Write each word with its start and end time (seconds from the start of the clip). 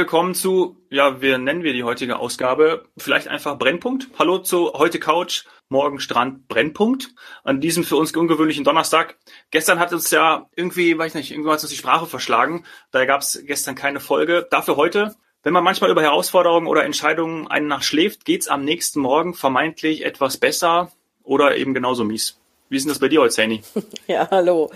Willkommen 0.00 0.34
zu, 0.34 0.78
ja, 0.88 1.20
wir 1.20 1.36
nennen 1.36 1.62
wir 1.62 1.74
die 1.74 1.84
heutige 1.84 2.18
Ausgabe 2.18 2.86
vielleicht 2.96 3.28
einfach 3.28 3.58
Brennpunkt. 3.58 4.08
Hallo 4.18 4.38
zu 4.38 4.72
heute 4.72 4.98
Couch, 4.98 5.44
morgen 5.68 6.00
Strand 6.00 6.48
Brennpunkt. 6.48 7.10
An 7.44 7.60
diesem 7.60 7.84
für 7.84 7.96
uns 7.96 8.10
ungewöhnlichen 8.16 8.64
Donnerstag. 8.64 9.18
Gestern 9.50 9.78
hat 9.78 9.92
uns 9.92 10.10
ja 10.10 10.48
irgendwie, 10.56 10.96
weiß 10.96 11.12
nicht, 11.16 11.32
irgendwann 11.32 11.52
hat 11.52 11.60
uns 11.60 11.70
die 11.70 11.76
Sprache 11.76 12.06
verschlagen. 12.06 12.64
Daher 12.92 13.06
gab 13.06 13.20
es 13.20 13.42
gestern 13.44 13.74
keine 13.74 14.00
Folge. 14.00 14.48
Dafür 14.50 14.76
heute, 14.76 15.16
wenn 15.42 15.52
man 15.52 15.64
manchmal 15.64 15.90
über 15.90 16.00
Herausforderungen 16.00 16.66
oder 16.66 16.84
Entscheidungen 16.84 17.46
einen 17.48 17.68
Nacht 17.68 17.84
schläft, 17.84 18.24
geht's 18.24 18.48
am 18.48 18.64
nächsten 18.64 19.00
Morgen 19.00 19.34
vermeintlich 19.34 20.06
etwas 20.06 20.38
besser 20.38 20.90
oder 21.22 21.58
eben 21.58 21.74
genauso 21.74 22.04
mies. 22.04 22.39
Wie 22.70 22.76
ist 22.76 22.84
denn 22.84 22.90
das 22.90 23.00
bei 23.00 23.08
dir 23.08 23.20
heute, 23.20 23.34
Sani? 23.34 23.62
Ja, 24.06 24.28
hallo. 24.30 24.70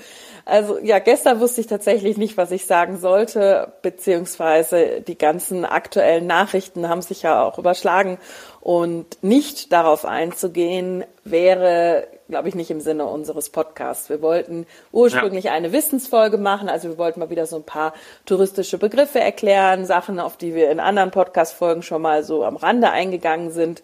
Also 0.45 0.79
ja, 0.79 0.99
gestern 0.99 1.41
wusste 1.41 1.63
ich 1.63 1.69
tatsächlich 1.69 2.19
nicht, 2.19 2.37
was 2.37 2.51
ich 2.51 2.67
sagen 2.67 2.99
sollte, 2.99 3.73
beziehungsweise 3.81 5.01
die 5.01 5.17
ganzen 5.17 5.65
aktuellen 5.65 6.27
Nachrichten 6.27 6.89
haben 6.89 7.01
sich 7.01 7.23
ja 7.23 7.43
auch 7.43 7.57
überschlagen 7.57 8.19
und 8.61 9.23
nicht 9.23 9.73
darauf 9.73 10.05
einzugehen 10.05 11.05
wäre, 11.23 12.09
glaube 12.29 12.49
ich, 12.49 12.55
nicht 12.55 12.71
im 12.71 12.81
Sinne 12.81 13.07
unseres 13.07 13.49
Podcasts. 13.49 14.11
Wir 14.11 14.21
wollten 14.21 14.67
ursprünglich 14.93 15.45
ja. 15.45 15.53
eine 15.53 15.73
Wissensfolge 15.73 16.37
machen, 16.37 16.69
also 16.69 16.89
wir 16.89 16.99
wollten 16.99 17.21
mal 17.21 17.31
wieder 17.31 17.47
so 17.47 17.57
ein 17.57 17.65
paar 17.65 17.95
touristische 18.27 18.77
Begriffe 18.77 19.21
erklären, 19.21 19.87
Sachen, 19.87 20.19
auf 20.21 20.37
die 20.37 20.55
wir 20.55 20.71
in 20.71 20.81
anderen 20.81 21.13
Podcast-Folgen 21.13 21.83
schon 21.83 22.03
mal 22.03 22.23
so 22.25 22.45
am 22.45 22.57
Rande 22.57 22.91
eingegangen 22.91 23.51
sind. 23.51 23.83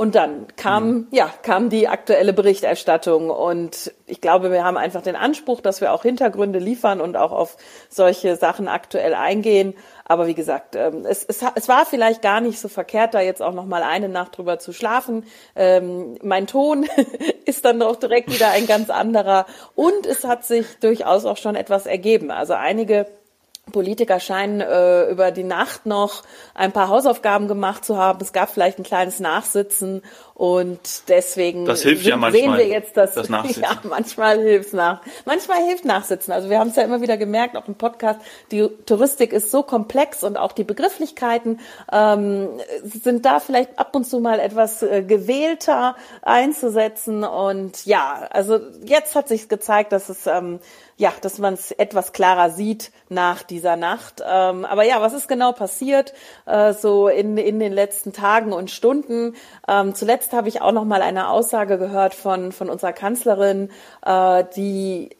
Und 0.00 0.14
dann 0.14 0.46
kam, 0.56 1.08
ja, 1.10 1.30
kam 1.42 1.68
die 1.68 1.86
aktuelle 1.86 2.32
Berichterstattung. 2.32 3.28
Und 3.28 3.92
ich 4.06 4.22
glaube, 4.22 4.50
wir 4.50 4.64
haben 4.64 4.78
einfach 4.78 5.02
den 5.02 5.14
Anspruch, 5.14 5.60
dass 5.60 5.82
wir 5.82 5.92
auch 5.92 6.04
Hintergründe 6.04 6.58
liefern 6.58 7.02
und 7.02 7.18
auch 7.18 7.32
auf 7.32 7.58
solche 7.90 8.36
Sachen 8.36 8.66
aktuell 8.66 9.12
eingehen. 9.12 9.74
Aber 10.06 10.26
wie 10.26 10.32
gesagt, 10.32 10.74
ähm, 10.74 11.04
es, 11.04 11.22
es, 11.24 11.44
es 11.54 11.68
war 11.68 11.84
vielleicht 11.84 12.22
gar 12.22 12.40
nicht 12.40 12.60
so 12.60 12.68
verkehrt, 12.68 13.12
da 13.12 13.20
jetzt 13.20 13.42
auch 13.42 13.52
noch 13.52 13.66
mal 13.66 13.82
eine 13.82 14.08
Nacht 14.08 14.38
drüber 14.38 14.58
zu 14.58 14.72
schlafen. 14.72 15.26
Ähm, 15.54 16.16
mein 16.22 16.46
Ton 16.46 16.86
ist 17.44 17.66
dann 17.66 17.78
doch 17.78 17.96
direkt 17.96 18.32
wieder 18.32 18.48
ein 18.52 18.66
ganz 18.66 18.88
anderer. 18.88 19.44
Und 19.74 20.06
es 20.06 20.24
hat 20.24 20.46
sich 20.46 20.78
durchaus 20.80 21.26
auch 21.26 21.36
schon 21.36 21.56
etwas 21.56 21.84
ergeben. 21.84 22.30
Also 22.30 22.54
einige 22.54 23.06
Politiker 23.70 24.20
scheinen 24.20 24.60
äh, 24.60 25.10
über 25.10 25.30
die 25.30 25.44
Nacht 25.44 25.86
noch 25.86 26.22
ein 26.54 26.72
paar 26.72 26.88
Hausaufgaben 26.88 27.48
gemacht 27.48 27.84
zu 27.84 27.96
haben. 27.96 28.20
Es 28.20 28.32
gab 28.32 28.50
vielleicht 28.50 28.78
ein 28.78 28.84
kleines 28.84 29.20
Nachsitzen 29.20 30.02
und 30.40 31.10
deswegen 31.10 31.66
das 31.66 31.82
hilft 31.82 32.06
ja 32.06 32.16
manchmal, 32.16 32.40
sehen 32.40 32.56
wir 32.56 32.66
jetzt, 32.66 32.96
dass 32.96 33.12
das 33.12 33.28
Nachsitzen. 33.28 33.62
ja, 33.62 33.78
manchmal 33.82 34.40
hilft 34.40 34.72
nach, 34.72 35.02
manchmal 35.26 35.58
hilft 35.66 35.84
Nachsitzen. 35.84 36.32
Also 36.32 36.48
wir 36.48 36.58
haben 36.58 36.70
es 36.70 36.76
ja 36.76 36.82
immer 36.82 37.02
wieder 37.02 37.18
gemerkt, 37.18 37.58
auch 37.58 37.68
im 37.68 37.74
Podcast, 37.74 38.20
die 38.50 38.66
Touristik 38.86 39.34
ist 39.34 39.50
so 39.50 39.62
komplex 39.62 40.24
und 40.24 40.38
auch 40.38 40.52
die 40.52 40.64
Begrifflichkeiten 40.64 41.60
ähm, 41.92 42.48
sind 42.82 43.26
da 43.26 43.38
vielleicht 43.38 43.78
ab 43.78 43.94
und 43.94 44.06
zu 44.06 44.18
mal 44.18 44.40
etwas 44.40 44.82
äh, 44.82 45.02
gewählter 45.02 45.94
einzusetzen 46.22 47.22
und 47.22 47.84
ja, 47.84 48.26
also 48.30 48.60
jetzt 48.82 49.14
hat 49.14 49.28
sich 49.28 49.50
gezeigt, 49.50 49.92
dass 49.92 50.08
es 50.08 50.26
ähm, 50.26 50.60
ja, 51.00 51.14
dass 51.22 51.38
man 51.38 51.54
es 51.54 51.70
etwas 51.70 52.12
klarer 52.12 52.50
sieht 52.50 52.92
nach 53.08 53.42
dieser 53.42 53.76
Nacht. 53.76 54.22
Ähm, 54.22 54.66
aber 54.66 54.84
ja, 54.84 55.00
was 55.00 55.14
ist 55.14 55.28
genau 55.28 55.52
passiert 55.52 56.12
äh, 56.44 56.74
so 56.74 57.08
in, 57.08 57.38
in 57.38 57.58
den 57.58 57.72
letzten 57.72 58.12
Tagen 58.12 58.52
und 58.52 58.70
Stunden? 58.70 59.34
Ähm, 59.66 59.94
zuletzt 59.94 60.29
habe 60.32 60.48
ich 60.48 60.60
auch 60.60 60.72
noch 60.72 60.84
mal 60.84 61.02
eine 61.02 61.28
Aussage 61.28 61.78
gehört 61.78 62.14
von 62.14 62.52
von 62.52 62.70
unserer 62.70 62.92
Kanzlerin, 62.92 63.70
äh, 64.04 64.44
die 64.56 65.10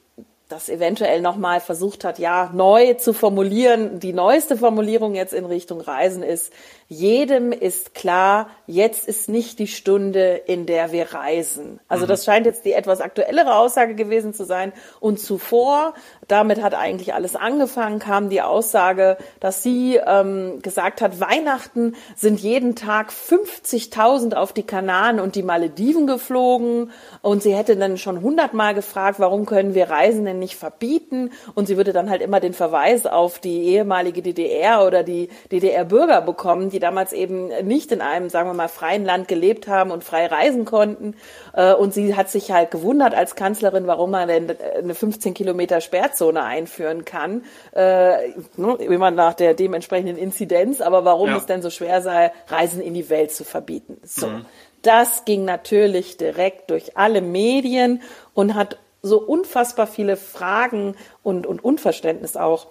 das 0.50 0.68
eventuell 0.68 1.20
nochmal 1.20 1.60
versucht 1.60 2.04
hat, 2.04 2.18
ja, 2.18 2.50
neu 2.52 2.94
zu 2.94 3.12
formulieren. 3.12 4.00
Die 4.00 4.12
neueste 4.12 4.56
Formulierung 4.56 5.14
jetzt 5.14 5.32
in 5.32 5.44
Richtung 5.44 5.80
Reisen 5.80 6.22
ist, 6.22 6.52
jedem 6.92 7.52
ist 7.52 7.94
klar, 7.94 8.48
jetzt 8.66 9.06
ist 9.06 9.28
nicht 9.28 9.60
die 9.60 9.68
Stunde, 9.68 10.34
in 10.46 10.66
der 10.66 10.90
wir 10.90 11.14
reisen. 11.14 11.78
Also 11.86 12.04
mhm. 12.04 12.08
das 12.08 12.24
scheint 12.24 12.46
jetzt 12.46 12.64
die 12.64 12.72
etwas 12.72 13.00
aktuellere 13.00 13.54
Aussage 13.54 13.94
gewesen 13.94 14.34
zu 14.34 14.44
sein. 14.44 14.72
Und 14.98 15.20
zuvor, 15.20 15.94
damit 16.26 16.60
hat 16.60 16.74
eigentlich 16.74 17.14
alles 17.14 17.36
angefangen, 17.36 18.00
kam 18.00 18.28
die 18.28 18.42
Aussage, 18.42 19.18
dass 19.38 19.62
sie 19.62 20.00
ähm, 20.04 20.60
gesagt 20.62 21.00
hat, 21.00 21.20
Weihnachten 21.20 21.94
sind 22.16 22.40
jeden 22.40 22.74
Tag 22.74 23.12
50.000 23.12 24.34
auf 24.34 24.52
die 24.52 24.64
Kanaren 24.64 25.20
und 25.20 25.36
die 25.36 25.44
Malediven 25.44 26.08
geflogen. 26.08 26.90
Und 27.22 27.44
sie 27.44 27.54
hätte 27.54 27.76
dann 27.76 27.98
schon 27.98 28.20
hundertmal 28.20 28.74
gefragt, 28.74 29.20
warum 29.20 29.46
können 29.46 29.76
wir 29.76 29.90
Reisen 29.90 30.24
denn 30.24 30.40
nicht 30.40 30.56
verbieten? 30.56 31.30
Und 31.54 31.66
sie 31.66 31.76
würde 31.76 31.92
dann 31.92 32.10
halt 32.10 32.20
immer 32.20 32.40
den 32.40 32.52
Verweis 32.52 33.06
auf 33.06 33.38
die 33.38 33.62
ehemalige 33.66 34.22
DDR 34.22 34.84
oder 34.84 35.04
die 35.04 35.28
DDR-Bürger 35.52 36.20
bekommen, 36.22 36.70
die 36.70 36.79
die 36.80 36.86
damals 36.86 37.12
eben 37.12 37.48
nicht 37.66 37.92
in 37.92 38.00
einem, 38.00 38.30
sagen 38.30 38.48
wir 38.48 38.54
mal, 38.54 38.68
freien 38.68 39.04
Land 39.04 39.28
gelebt 39.28 39.68
haben 39.68 39.90
und 39.90 40.02
frei 40.02 40.26
reisen 40.26 40.64
konnten. 40.64 41.14
Äh, 41.52 41.74
und 41.74 41.92
sie 41.92 42.16
hat 42.16 42.30
sich 42.30 42.50
halt 42.50 42.70
gewundert 42.70 43.14
als 43.14 43.34
Kanzlerin, 43.34 43.86
warum 43.86 44.12
man 44.12 44.26
denn 44.28 44.56
eine 44.78 44.94
15 44.94 45.34
Kilometer 45.34 45.82
Sperrzone 45.82 46.42
einführen 46.42 47.04
kann, 47.04 47.44
äh, 47.72 48.30
ne, 48.56 48.76
immer 48.78 49.10
nach 49.10 49.34
der 49.34 49.52
dementsprechenden 49.52 50.16
Inzidenz, 50.16 50.80
aber 50.80 51.04
warum 51.04 51.28
ja. 51.28 51.36
es 51.36 51.44
denn 51.44 51.60
so 51.60 51.68
schwer 51.68 52.00
sei, 52.00 52.32
Reisen 52.48 52.80
in 52.80 52.94
die 52.94 53.10
Welt 53.10 53.30
zu 53.32 53.44
verbieten. 53.44 53.98
So. 54.02 54.28
Mhm. 54.28 54.46
Das 54.80 55.26
ging 55.26 55.44
natürlich 55.44 56.16
direkt 56.16 56.70
durch 56.70 56.96
alle 56.96 57.20
Medien 57.20 58.00
und 58.32 58.54
hat 58.54 58.78
so 59.02 59.20
unfassbar 59.20 59.86
viele 59.86 60.16
Fragen 60.16 60.94
und, 61.22 61.46
und 61.46 61.62
Unverständnis 61.62 62.36
auch 62.36 62.68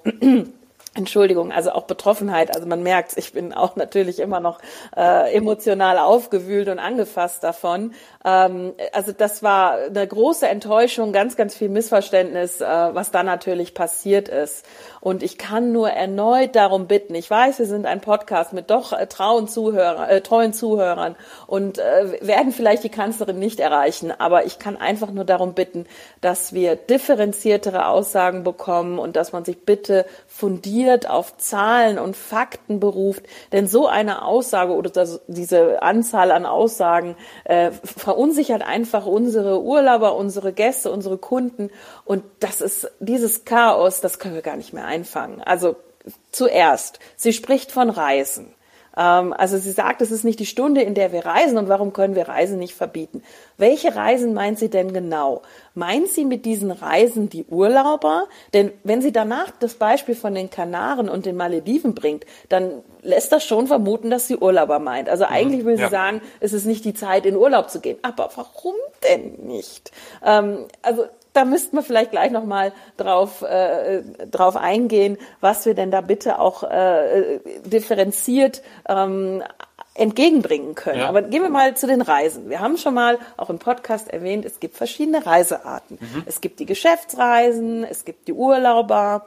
Entschuldigung, 0.99 1.51
also 1.51 1.71
auch 1.71 1.83
Betroffenheit. 1.83 2.55
Also 2.55 2.67
man 2.67 2.83
merkt, 2.83 3.17
ich 3.17 3.33
bin 3.33 3.53
auch 3.53 3.75
natürlich 3.75 4.19
immer 4.19 4.39
noch 4.39 4.59
äh, 4.95 5.33
emotional 5.33 5.97
aufgewühlt 5.97 6.67
und 6.67 6.79
angefasst 6.79 7.43
davon. 7.43 7.93
Ähm, 8.23 8.73
also 8.93 9.11
das 9.11 9.41
war 9.41 9.77
eine 9.77 10.05
große 10.05 10.47
Enttäuschung, 10.47 11.11
ganz, 11.13 11.35
ganz 11.35 11.55
viel 11.55 11.69
Missverständnis, 11.69 12.61
äh, 12.61 12.65
was 12.65 13.11
da 13.11 13.23
natürlich 13.23 13.73
passiert 13.73 14.27
ist. 14.27 14.65
Und 15.01 15.23
ich 15.23 15.37
kann 15.37 15.71
nur 15.71 15.89
erneut 15.89 16.55
darum 16.55 16.87
bitten. 16.87 17.15
Ich 17.15 17.29
weiß, 17.29 17.59
wir 17.59 17.65
sind 17.65 17.85
ein 17.85 18.01
Podcast 18.01 18.53
mit 18.53 18.69
doch 18.69 18.91
äh, 18.91 19.07
trauen 19.07 19.47
Zuhörer, 19.47 20.09
äh, 20.09 20.21
treuen 20.21 20.53
Zuhörern 20.53 21.15
und 21.47 21.79
äh, 21.79 22.17
werden 22.21 22.51
vielleicht 22.51 22.83
die 22.83 22.89
Kanzlerin 22.89 23.39
nicht 23.39 23.59
erreichen. 23.59 24.11
Aber 24.11 24.45
ich 24.45 24.59
kann 24.59 24.75
einfach 24.75 25.11
nur 25.11 25.23
darum 25.23 25.53
bitten, 25.53 25.85
dass 26.19 26.53
wir 26.53 26.75
differenziertere 26.75 27.87
Aussagen 27.87 28.43
bekommen 28.43 28.99
und 28.99 29.15
dass 29.15 29.31
man 29.31 29.45
sich 29.45 29.59
bitte 29.59 30.05
fundiert 30.39 31.09
auf 31.09 31.37
Zahlen 31.37 31.99
und 31.99 32.15
Fakten 32.15 32.79
beruft. 32.79 33.23
Denn 33.51 33.67
so 33.67 33.87
eine 33.87 34.23
Aussage 34.23 34.71
oder 34.71 34.89
das, 34.89 35.19
diese 35.27 35.81
Anzahl 35.81 36.31
an 36.31 36.45
Aussagen 36.45 37.17
äh, 37.43 37.71
verunsichert 37.71 38.61
einfach 38.61 39.05
unsere 39.05 39.61
Urlauber, 39.61 40.15
unsere 40.15 40.53
Gäste, 40.53 40.91
unsere 40.91 41.17
Kunden. 41.17 41.69
Und 42.05 42.23
das 42.39 42.61
ist 42.61 42.89
dieses 42.99 43.43
Chaos, 43.43 43.99
das 43.99 44.17
können 44.17 44.35
wir 44.35 44.41
gar 44.41 44.55
nicht 44.55 44.71
mehr 44.71 44.85
einfangen. 44.85 45.41
Also 45.41 45.75
zuerst, 46.31 46.99
sie 47.17 47.33
spricht 47.33 47.73
von 47.73 47.89
Reisen. 47.89 48.55
Ähm, 48.99 49.33
also 49.33 49.57
sie 49.57 49.71
sagt, 49.71 50.01
es 50.01 50.11
ist 50.11 50.25
nicht 50.25 50.39
die 50.39 50.45
Stunde, 50.45 50.81
in 50.81 50.93
der 50.93 51.13
wir 51.13 51.25
reisen 51.25 51.57
und 51.57 51.69
warum 51.69 51.93
können 51.93 52.15
wir 52.15 52.27
Reisen 52.27 52.59
nicht 52.59 52.75
verbieten? 52.75 53.23
Welche 53.57 53.95
Reisen 53.95 54.33
meint 54.33 54.59
sie 54.59 54.69
denn 54.69 54.93
genau? 54.93 55.41
Meint 55.73 56.09
sie 56.09 56.25
mit 56.25 56.45
diesen 56.45 56.71
Reisen 56.71 57.29
die 57.29 57.45
Urlauber? 57.45 58.27
Denn 58.53 58.71
wenn 58.83 59.01
sie 59.01 59.13
danach 59.13 59.51
das 59.59 59.75
Beispiel 59.75 60.15
von 60.15 60.35
den 60.35 60.49
Kanaren 60.49 61.07
und 61.07 61.25
den 61.25 61.37
Malediven 61.37 61.95
bringt, 61.95 62.25
dann 62.49 62.83
lässt 63.01 63.31
das 63.31 63.45
schon 63.45 63.67
vermuten, 63.67 64.09
dass 64.09 64.27
sie 64.27 64.35
Urlauber 64.35 64.79
meint. 64.79 65.07
Also 65.07 65.25
mhm. 65.25 65.31
eigentlich 65.31 65.65
will 65.65 65.77
sie 65.77 65.83
ja. 65.83 65.89
sagen, 65.89 66.21
es 66.41 66.51
ist 66.51 66.65
nicht 66.65 66.83
die 66.83 66.93
Zeit, 66.93 67.25
in 67.25 67.37
Urlaub 67.37 67.69
zu 67.69 67.79
gehen. 67.79 67.97
Aber 68.01 68.29
warum 68.35 68.75
denn 69.03 69.47
nicht? 69.47 69.91
Ähm, 70.25 70.65
also 70.81 71.05
da 71.33 71.45
müssten 71.45 71.75
wir 71.75 71.83
vielleicht 71.83 72.11
gleich 72.11 72.31
nochmal 72.31 72.71
drauf, 72.97 73.41
äh, 73.41 74.01
drauf 74.31 74.55
eingehen, 74.55 75.17
was 75.41 75.65
wir 75.65 75.73
denn 75.73 75.91
da 75.91 76.01
bitte 76.01 76.39
auch 76.39 76.63
äh, 76.63 77.39
differenziert 77.65 78.61
ähm, 78.87 79.43
entgegenbringen 79.93 80.75
können. 80.75 80.99
Ja. 80.99 81.09
Aber 81.09 81.21
gehen 81.21 81.43
wir 81.43 81.49
mal 81.49 81.75
zu 81.75 81.87
den 81.87 82.01
Reisen. 82.01 82.49
Wir 82.49 82.61
haben 82.61 82.77
schon 82.77 82.93
mal 82.93 83.19
auch 83.37 83.49
im 83.49 83.59
Podcast 83.59 84.09
erwähnt, 84.09 84.45
es 84.45 84.59
gibt 84.59 84.75
verschiedene 84.75 85.25
Reisearten. 85.25 85.97
Mhm. 85.99 86.23
Es 86.25 86.41
gibt 86.41 86.59
die 86.59 86.65
Geschäftsreisen, 86.65 87.83
es 87.83 88.05
gibt 88.05 88.27
die 88.27 88.33
Urlauber 88.33 89.25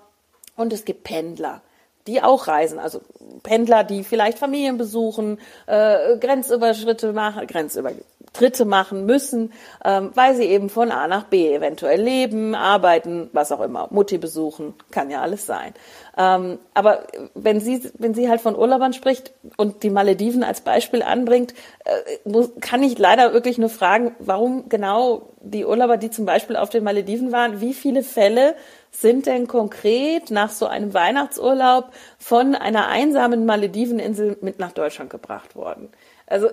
und 0.57 0.73
es 0.73 0.85
gibt 0.85 1.05
Pendler 1.05 1.61
die 2.07 2.23
auch 2.23 2.49
reisen, 2.49 2.79
also 2.79 3.01
Pendler, 3.43 3.85
die 3.85 4.05
vielleicht 4.05 4.39
Familien 4.39 4.77
besuchen, 4.77 5.39
äh, 5.67 6.17
Grenzüberschritte 6.19 7.13
machen, 7.13 7.47
Grenzüber 7.47 7.93
Tritte 8.33 8.65
machen 8.65 9.05
müssen, 9.05 9.53
ähm, 9.85 10.11
weil 10.15 10.35
sie 10.35 10.45
eben 10.45 10.71
von 10.71 10.91
A 10.91 11.07
nach 11.07 11.25
B 11.25 11.55
eventuell 11.55 12.01
leben, 12.01 12.55
arbeiten, 12.55 13.29
was 13.33 13.53
auch 13.53 13.61
immer, 13.61 13.89
Mutti 13.91 14.19
besuchen, 14.19 14.75
kann 14.91 15.11
ja 15.11 15.21
alles 15.21 15.47
sein. 15.47 15.75
Ähm, 16.17 16.59
aber 16.75 17.07
wenn 17.35 17.61
sie, 17.61 17.91
wenn 17.99 18.15
sie 18.15 18.29
halt 18.29 18.41
von 18.41 18.57
Urlaubern 18.57 18.93
spricht 18.93 19.33
und 19.57 19.83
die 19.83 19.91
Malediven 19.91 20.45
als 20.45 20.63
Beispiel 20.63 21.03
anbringt, 21.03 21.55
äh, 21.85 22.29
muss, 22.29 22.51
kann 22.61 22.83
ich 22.83 22.99
leider 22.99 23.33
wirklich 23.33 23.59
nur 23.59 23.71
fragen, 23.71 24.15
warum 24.19 24.69
genau 24.69 25.31
die 25.41 25.65
Urlauber, 25.65 25.97
die 25.97 26.11
zum 26.11 26.25
Beispiel 26.25 26.57
auf 26.57 26.71
den 26.71 26.85
Malediven 26.85 27.33
waren, 27.33 27.61
wie 27.61 27.75
viele 27.75 28.03
Fälle 28.03 28.55
sind 28.91 29.27
denn 29.27 29.47
konkret 29.47 30.31
nach 30.31 30.51
so 30.51 30.67
einem 30.67 30.93
Weihnachtsurlaub 30.95 31.87
von 32.19 32.55
einer 32.55 32.89
einsamen 32.89 33.47
Malediveninsel 33.47 34.37
mit 34.43 34.59
nach 34.59 34.73
Deutschland 34.73 35.11
gebracht 35.11 35.57
worden? 35.57 35.89
Also 36.27 36.49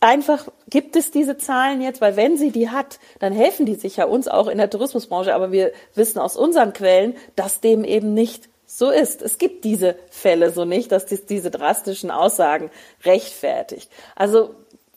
einfach 0.00 0.48
gibt 0.68 0.96
es 0.96 1.10
diese 1.10 1.36
Zahlen 1.36 1.80
jetzt, 1.80 2.00
weil 2.00 2.16
wenn 2.16 2.36
sie 2.36 2.50
die 2.50 2.70
hat, 2.70 2.98
dann 3.18 3.32
helfen 3.32 3.66
die 3.66 3.74
sich 3.74 3.96
ja 3.96 4.04
uns 4.06 4.28
auch 4.28 4.48
in 4.48 4.58
der 4.58 4.70
Tourismusbranche, 4.70 5.34
aber 5.34 5.52
wir 5.52 5.72
wissen 5.94 6.18
aus 6.18 6.36
unseren 6.36 6.72
Quellen, 6.72 7.14
dass 7.34 7.60
dem 7.60 7.84
eben 7.84 8.14
nicht 8.14 8.48
so 8.66 8.90
ist. 8.90 9.22
Es 9.22 9.38
gibt 9.38 9.64
diese 9.64 9.96
Fälle 10.10 10.50
so 10.50 10.64
nicht, 10.64 10.90
dass 10.90 11.06
dies 11.06 11.24
diese 11.24 11.50
drastischen 11.50 12.10
Aussagen 12.10 12.70
rechtfertigt. 13.04 13.90
Also 14.16 14.54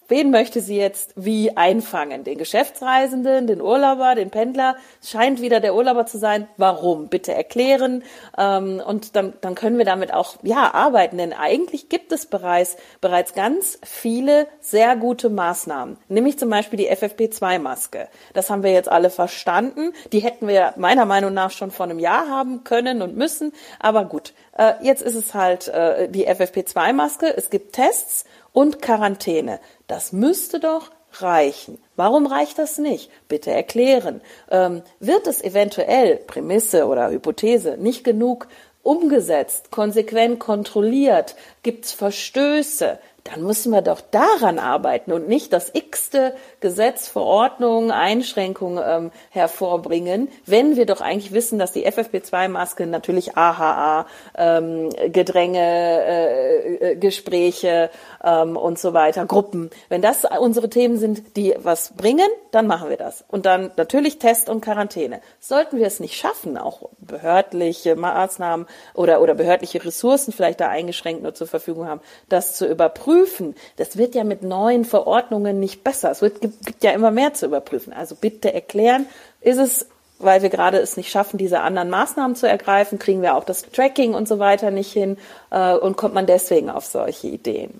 Wen 0.09 0.31
möchte 0.31 0.59
sie 0.59 0.75
jetzt 0.75 1.13
wie 1.15 1.55
einfangen? 1.55 2.23
Den 2.23 2.39
Geschäftsreisenden, 2.39 3.45
den 3.45 3.61
Urlauber, 3.61 4.15
den 4.15 4.31
Pendler? 4.31 4.75
Scheint 5.05 5.39
wieder 5.39 5.59
der 5.59 5.75
Urlauber 5.75 6.07
zu 6.07 6.17
sein. 6.17 6.47
Warum? 6.57 7.09
Bitte 7.09 7.31
erklären. 7.31 8.03
Ähm, 8.35 8.81
und 8.85 9.15
dann, 9.15 9.33
dann 9.41 9.53
können 9.53 9.77
wir 9.77 9.85
damit 9.85 10.11
auch 10.11 10.37
ja 10.41 10.73
arbeiten. 10.73 11.19
Denn 11.19 11.31
eigentlich 11.31 11.89
gibt 11.89 12.11
es 12.11 12.25
bereits, 12.25 12.75
bereits 13.01 13.35
ganz 13.35 13.77
viele 13.83 14.47
sehr 14.59 14.95
gute 14.95 15.29
Maßnahmen. 15.29 15.97
Nämlich 16.07 16.39
zum 16.39 16.49
Beispiel 16.49 16.77
die 16.77 16.91
FFP2-Maske. 16.91 18.07
Das 18.33 18.49
haben 18.49 18.63
wir 18.63 18.71
jetzt 18.71 18.89
alle 18.89 19.11
verstanden. 19.11 19.93
Die 20.11 20.21
hätten 20.21 20.47
wir 20.47 20.73
meiner 20.75 21.05
Meinung 21.05 21.35
nach 21.35 21.51
schon 21.51 21.69
vor 21.69 21.85
einem 21.85 21.99
Jahr 21.99 22.27
haben 22.27 22.63
können 22.63 23.03
und 23.03 23.15
müssen. 23.15 23.53
Aber 23.79 24.05
gut, 24.05 24.33
äh, 24.57 24.73
jetzt 24.81 25.03
ist 25.03 25.15
es 25.15 25.35
halt 25.35 25.67
äh, 25.67 26.09
die 26.09 26.27
FFP2-Maske. 26.27 27.31
Es 27.37 27.51
gibt 27.51 27.73
Tests 27.73 28.25
und 28.53 28.81
Quarantäne. 28.81 29.59
Das 29.87 30.11
müsste 30.13 30.59
doch 30.59 30.91
reichen. 31.13 31.79
Warum 31.95 32.25
reicht 32.25 32.59
das 32.59 32.77
nicht? 32.77 33.09
Bitte 33.27 33.51
erklären. 33.51 34.21
Ähm, 34.51 34.83
wird 34.99 35.27
es 35.27 35.43
eventuell, 35.43 36.17
Prämisse 36.17 36.85
oder 36.85 37.09
Hypothese, 37.09 37.77
nicht 37.77 38.03
genug 38.03 38.47
umgesetzt, 38.83 39.71
konsequent 39.71 40.39
kontrolliert? 40.39 41.35
Gibt 41.63 41.85
es 41.85 41.91
Verstöße? 41.91 42.99
Dann 43.31 43.43
müssen 43.43 43.71
wir 43.71 43.81
doch 43.81 44.01
daran 44.01 44.57
arbeiten 44.59 45.11
und 45.11 45.27
nicht 45.27 45.53
das 45.53 45.71
x-te 45.73 46.33
Gesetz, 46.61 47.07
Verordnung, 47.07 47.91
Einschränkung 47.91 48.79
ähm, 48.83 49.11
hervorbringen, 49.29 50.29
wenn 50.45 50.75
wir 50.75 50.85
doch 50.85 51.01
eigentlich 51.01 51.31
wissen, 51.31 51.59
dass 51.59 51.71
die 51.71 51.87
FFP2-Maske 51.87 52.87
natürlich 52.87 53.37
AHA, 53.37 54.07
ähm, 54.35 54.89
Gedränge, 55.11 55.59
äh, 55.59 56.91
äh, 56.91 56.95
Gespräche 56.95 57.91
ähm, 58.23 58.57
und 58.57 58.79
so 58.79 58.93
weiter, 58.93 59.25
Gruppen, 59.25 59.69
wenn 59.89 60.01
das 60.01 60.25
unsere 60.39 60.69
Themen 60.69 60.97
sind, 60.97 61.37
die 61.37 61.55
was 61.57 61.93
bringen, 61.95 62.29
dann 62.51 62.67
machen 62.67 62.89
wir 62.89 62.97
das. 62.97 63.23
Und 63.27 63.45
dann 63.45 63.71
natürlich 63.77 64.17
Test 64.17 64.49
und 64.49 64.61
Quarantäne. 64.61 65.21
Sollten 65.39 65.77
wir 65.77 65.85
es 65.85 65.99
nicht 65.99 66.17
schaffen, 66.17 66.57
auch 66.57 66.89
behördliche 66.99 67.95
Maßnahmen 67.95 68.65
oder, 68.95 69.21
oder 69.21 69.35
behördliche 69.35 69.83
Ressourcen 69.85 70.31
vielleicht 70.31 70.59
da 70.59 70.67
eingeschränkt 70.67 71.21
nur 71.21 71.33
zur 71.35 71.47
Verfügung 71.47 71.87
haben, 71.87 72.01
das 72.27 72.55
zu 72.55 72.67
überprüfen, 72.67 73.18
überprüfen. 73.19 73.55
Das 73.77 73.97
wird 73.97 74.15
ja 74.15 74.23
mit 74.23 74.43
neuen 74.43 74.85
Verordnungen 74.85 75.59
nicht 75.59 75.83
besser. 75.83 76.11
Es 76.11 76.21
wird, 76.21 76.41
gibt, 76.41 76.83
ja 76.83 76.91
immer 76.91 77.11
mehr 77.11 77.33
zu 77.33 77.45
überprüfen. 77.45 77.93
Also 77.93 78.15
bitte 78.15 78.53
erklären, 78.53 79.05
ist 79.41 79.57
es 79.57 79.87
weil 80.21 80.41
wir 80.41 80.49
gerade 80.49 80.79
es 80.79 80.97
nicht 80.97 81.09
schaffen, 81.09 81.37
diese 81.37 81.61
anderen 81.61 81.89
Maßnahmen 81.89 82.35
zu 82.35 82.45
ergreifen, 82.45 82.99
kriegen 82.99 83.21
wir 83.21 83.37
auch 83.37 83.45
das 83.45 83.61
Tracking 83.71 84.15
und 84.15 84.27
so 84.27 84.37
weiter 84.37 84.69
nicht 84.69 84.91
hin 84.91 85.17
äh, 85.49 85.73
und 85.75 85.95
kommt 85.95 86.13
man 86.13 86.25
deswegen 86.25 86.69
auf 86.69 86.83
solche 86.83 87.27
Ideen. 87.27 87.79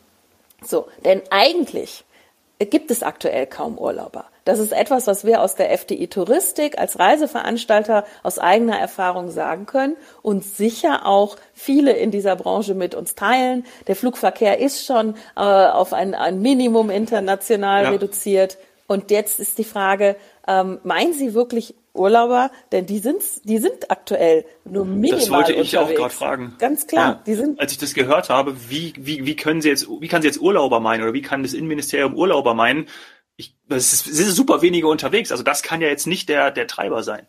So, 0.66 0.88
denn 1.04 1.22
eigentlich 1.32 2.06
gibt 2.60 2.92
es 2.92 3.04
aktuell 3.04 3.46
kaum 3.46 3.78
Urlauber. 3.78 4.24
Das 4.50 4.58
ist 4.58 4.72
etwas, 4.72 5.06
was 5.06 5.26
wir 5.26 5.44
aus 5.44 5.54
der 5.54 5.72
FDI 5.72 6.08
Touristik 6.08 6.80
als 6.80 6.98
Reiseveranstalter 6.98 8.04
aus 8.24 8.40
eigener 8.40 8.80
Erfahrung 8.80 9.30
sagen 9.30 9.68
können 9.68 9.96
und 10.24 10.44
sicher 10.44 11.06
auch 11.06 11.38
viele 11.54 11.92
in 11.92 12.10
dieser 12.10 12.36
Branche 12.36 12.74
mit 12.74 12.96
uns 12.96 13.14
teilen. 13.14 13.64
Der 13.86 13.96
Flugverkehr 13.96 14.58
ist 14.60 14.88
schon 14.88 15.14
äh, 15.36 15.42
auf 15.42 15.94
ein, 15.94 16.16
ein, 16.16 16.42
Minimum 16.42 16.90
international 16.90 17.84
ja. 17.84 17.90
reduziert. 17.92 18.58
Und 18.88 19.12
jetzt 19.12 19.40
ist 19.40 19.60
die 19.60 19.64
Frage, 19.64 20.16
ähm, 20.48 20.80
meinen 20.84 21.14
Sie 21.14 21.36
wirklich 21.36 21.76
Urlauber, 21.94 22.50
denn 22.72 22.88
die 22.88 22.98
sind, 22.98 23.22
die 23.44 23.60
sind 23.60 23.92
aktuell 23.92 24.46
nur 24.66 24.84
minimal 24.84 25.20
Das 25.20 25.30
wollte 25.30 25.54
ich 25.54 25.60
unterwegs. 25.60 25.92
auch 25.92 25.96
gerade 25.96 26.14
fragen. 26.14 26.56
Ganz 26.58 26.88
klar, 26.88 27.08
ja, 27.08 27.24
die 27.24 27.36
sind. 27.36 27.60
Als 27.60 27.72
ich 27.72 27.78
das 27.78 27.94
gehört 27.94 28.30
habe, 28.30 28.56
wie, 28.68 28.94
wie, 28.98 29.28
wie 29.28 29.36
können 29.36 29.62
Sie 29.62 29.70
jetzt, 29.70 29.88
wie 29.88 30.08
kann 30.08 30.24
Sie 30.24 30.28
jetzt 30.28 30.42
Urlauber 30.42 30.80
meinen 30.80 31.04
oder 31.04 31.14
wie 31.14 31.22
kann 31.22 31.44
das 31.44 31.54
Innenministerium 31.54 32.16
Urlauber 32.16 32.56
meinen? 32.56 32.88
Ich, 33.40 33.56
es, 33.70 33.94
ist, 33.94 34.08
es 34.08 34.18
sind 34.18 34.32
super 34.32 34.62
wenige 34.62 34.88
unterwegs, 34.90 35.32
also 35.32 35.44
das 35.44 35.64
kann 35.64 35.80
ja 35.80 35.88
jetzt 35.88 36.08
nicht 36.08 36.28
der, 36.28 36.52
der 36.52 36.68
Treiber 36.68 37.04
sein. 37.04 37.26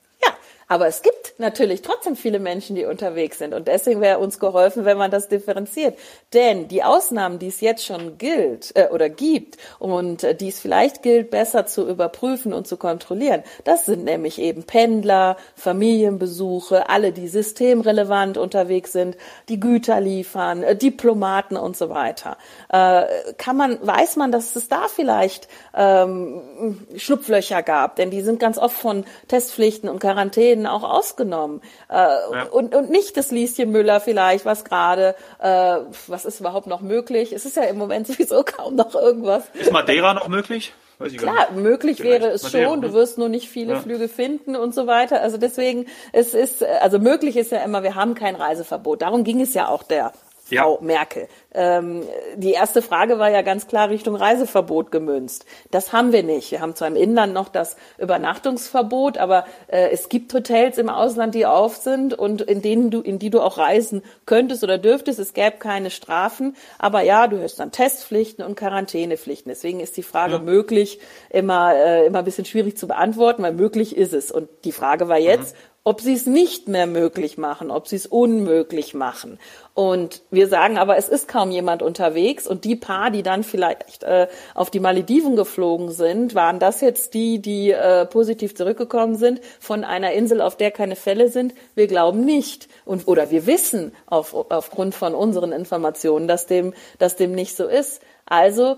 Aber 0.71 0.87
es 0.87 1.03
gibt 1.03 1.35
natürlich 1.39 1.83
trotzdem 1.83 2.15
viele 2.15 2.39
Menschen, 2.39 2.77
die 2.77 2.85
unterwegs 2.85 3.39
sind. 3.39 3.55
Und 3.55 3.67
deswegen 3.67 4.01
wäre 4.01 4.21
uns 4.21 4.39
geholfen, 4.39 4.85
wenn 4.85 4.97
man 4.97 5.11
das 5.11 5.27
differenziert. 5.27 5.99
Denn 6.33 6.69
die 6.69 6.85
Ausnahmen, 6.85 7.41
die 7.41 7.49
es 7.49 7.61
jetzt 7.61 7.85
schon 7.85 8.19
gilt 8.19 8.71
äh, 8.77 8.87
oder 8.93 9.09
gibt 9.09 9.57
und 9.81 10.23
äh, 10.23 10.37
die 10.37 10.47
es 10.47 10.61
vielleicht 10.61 11.03
gilt, 11.03 11.33
besser 11.33 11.67
zu 11.67 11.89
überprüfen 11.89 12.53
und 12.53 12.69
zu 12.69 12.77
kontrollieren, 12.77 13.43
das 13.65 13.85
sind 13.85 14.05
nämlich 14.05 14.39
eben 14.39 14.63
Pendler, 14.63 15.37
Familienbesuche, 15.57 16.89
alle, 16.89 17.11
die 17.11 17.27
systemrelevant 17.27 18.39
unterwegs 18.39 18.93
sind, 18.93 19.17
die 19.49 19.59
Güter 19.59 20.01
liefern, 20.01 20.63
äh, 20.63 20.77
Diplomaten 20.77 21.57
und 21.57 21.77
so 21.77 21.91
weiter. 21.91 22.37
Äh, 22.69 23.07
kann 23.39 23.57
man, 23.57 23.85
weiß 23.85 24.15
man, 24.15 24.31
dass 24.31 24.55
es 24.55 24.69
da 24.69 24.87
vielleicht 24.87 25.49
ähm, 25.75 26.87
Schlupflöcher 26.97 27.65
gab? 27.65 27.97
Denn 27.97 28.11
die 28.11 28.23
sind 28.23 28.39
ganz 28.39 28.57
oft 28.57 28.77
von 28.77 29.05
Testpflichten 29.27 29.89
und 29.89 29.99
Quarantänen 29.99 30.60
Szenen 30.61 30.67
auch 30.67 30.83
ausgenommen. 30.83 31.61
Äh, 31.89 31.95
ja. 31.95 32.45
und, 32.51 32.75
und 32.75 32.91
nicht 32.91 33.17
das 33.17 33.31
Lieschen 33.31 33.71
Müller 33.71 34.01
vielleicht, 34.01 34.45
was 34.45 34.65
gerade, 34.65 35.15
äh, 35.39 35.79
was 36.07 36.25
ist 36.25 36.41
überhaupt 36.41 36.67
noch 36.67 36.81
möglich? 36.81 37.33
Es 37.33 37.45
ist 37.45 37.57
ja 37.57 37.65
im 37.65 37.79
Moment 37.79 38.07
sowieso 38.07 38.43
kaum 38.45 38.77
noch 38.77 38.95
irgendwas. 38.95 39.45
Ist 39.55 39.73
Madeira 39.73 40.15
noch 40.15 40.29
möglich? 40.29 40.73
Klar, 41.17 41.53
möglich 41.53 41.97
Vielleicht 41.97 42.23
wäre 42.23 42.33
es 42.33 42.43
Madeira, 42.43 42.69
schon. 42.69 42.83
Du 42.83 42.89
ne? 42.89 42.95
wirst 42.95 43.17
nur 43.17 43.31
nicht 43.31 43.49
viele 43.49 43.73
ja. 43.73 43.81
Flüge 43.81 44.07
finden 44.07 44.55
und 44.55 44.75
so 44.75 44.87
weiter. 44.87 45.23
Also 45.23 45.39
deswegen, 45.39 45.87
es 46.13 46.35
ist, 46.35 46.63
also 46.63 46.99
möglich 46.99 47.39
ist 47.39 47.53
ja 47.53 47.65
immer, 47.65 47.83
wir 47.83 47.95
haben 47.95 48.15
kein 48.15 48.35
Reiseverbot. 48.35 49.01
Darum 49.01 49.25
ging 49.25 49.41
es 49.41 49.55
ja 49.55 49.69
auch 49.69 49.83
der 49.83 50.13
Frau 50.57 50.79
ja. 50.81 50.85
Merkel. 50.85 51.29
Ähm, 51.53 52.03
die 52.37 52.53
erste 52.53 52.83
Frage 52.83 53.19
war 53.19 53.31
ja 53.31 53.43
ganz 53.43 53.67
klar 53.67 53.91
Richtung 53.91 54.15
Reiseverbot 54.15 54.91
gemünzt. 54.91 55.47
Das 55.71 55.93
haben 55.93 56.13
wir 56.13 56.23
nicht. 56.23 56.51
Wir 56.51 56.61
haben 56.61 56.75
zwar 56.75 56.89
im 56.89 56.97
Inland 56.97 57.33
noch 57.33 57.49
das 57.49 57.77
Übernachtungsverbot, 57.99 59.19
aber 59.19 59.45
äh, 59.69 59.91
es 59.91 60.09
gibt 60.09 60.33
Hotels 60.33 60.79
im 60.79 60.89
Ausland, 60.89 61.35
die 61.35 61.47
auf 61.47 61.77
sind 61.77 62.15
und 62.15 62.43
in 62.43 62.63
denen 62.63 62.91
du, 62.91 63.01
in 63.01 63.19
die 63.19 63.31
du 63.31 63.41
auch 63.41 63.59
reisen 63.59 64.03
könntest 64.27 64.63
oder 64.63 64.79
dürftest. 64.79 65.19
Es 65.19 65.35
gäbe 65.35 65.57
keine 65.59 65.91
Strafen, 65.91 66.57
aber 66.79 67.03
ja, 67.03 67.27
du 67.27 67.43
hast 67.43 67.59
dann 67.59 67.73
Testpflichten 67.73 68.45
und 68.45 68.57
Quarantänepflichten. 68.57 69.51
Deswegen 69.51 69.81
ist 69.81 69.97
die 69.97 70.03
Frage 70.03 70.35
ja. 70.35 70.39
möglich 70.39 71.01
immer 71.31 71.75
äh, 71.75 72.07
immer 72.07 72.21
ein 72.21 72.25
bisschen 72.25 72.45
schwierig 72.45 72.77
zu 72.77 72.87
beantworten, 72.87 73.43
weil 73.43 73.53
möglich 73.53 73.97
ist 73.97 74.13
es. 74.13 74.31
Und 74.31 74.49
die 74.65 74.73
Frage 74.73 75.09
war 75.09 75.19
jetzt, 75.19 75.55
mhm 75.55 75.70
ob 75.83 76.03
sie 76.03 76.13
es 76.13 76.27
nicht 76.27 76.69
mehr 76.69 76.87
möglich 76.87 77.39
machen, 77.39 77.71
ob 77.71 77.89
sie 77.89 77.97
es 77.97 78.07
unmöglich 78.07 78.93
machen. 78.93 79.39
Und 79.73 80.23
wir 80.31 80.49
sagen 80.49 80.77
aber, 80.77 80.99
es 80.99 81.09
ist 81.09 81.27
kaum 81.27 81.51
jemand 81.51 81.83
unterwegs 81.83 82.47
und 82.47 82.65
die 82.65 82.77
paar, 82.77 83.11
die 83.11 83.23
dann 83.23 83.45
vielleicht 83.45 84.03
äh, 84.03 84.29
auf 84.55 84.71
die 84.71 84.81
Malediven 84.81 85.37
geflogen 85.37 85.91
sind, 85.91 86.35
waren 86.35 86.59
das 86.59 86.83
jetzt 86.83 87.15
die, 87.15 87.41
die 87.41 87.71
äh, 87.71 88.05
positiv 88.05 88.55
zurückgekommen 88.55 89.17
sind 89.17 89.41
von 89.59 89.85
einer 89.85 90.13
Insel, 90.13 90.43
auf 90.43 90.57
der 90.57 90.71
keine 90.71 90.97
Fälle 90.97 91.31
sind? 91.31 91.55
Wir 91.75 91.87
glauben 91.87 92.27
nicht. 92.27 92.69
Und, 92.85 93.09
oder 93.09 93.31
wir 93.31 93.47
wissen 93.47 93.93
auf, 94.05 94.35
aufgrund 94.35 94.95
von 94.95 95.15
unseren 95.15 95.53
Informationen, 95.53 96.29
dass 96.29 96.47
dem, 96.47 96.75
dass 96.99 97.17
dem 97.17 97.33
nicht 97.33 97.57
so 97.57 97.67
ist. 97.67 98.03
Also 98.27 98.77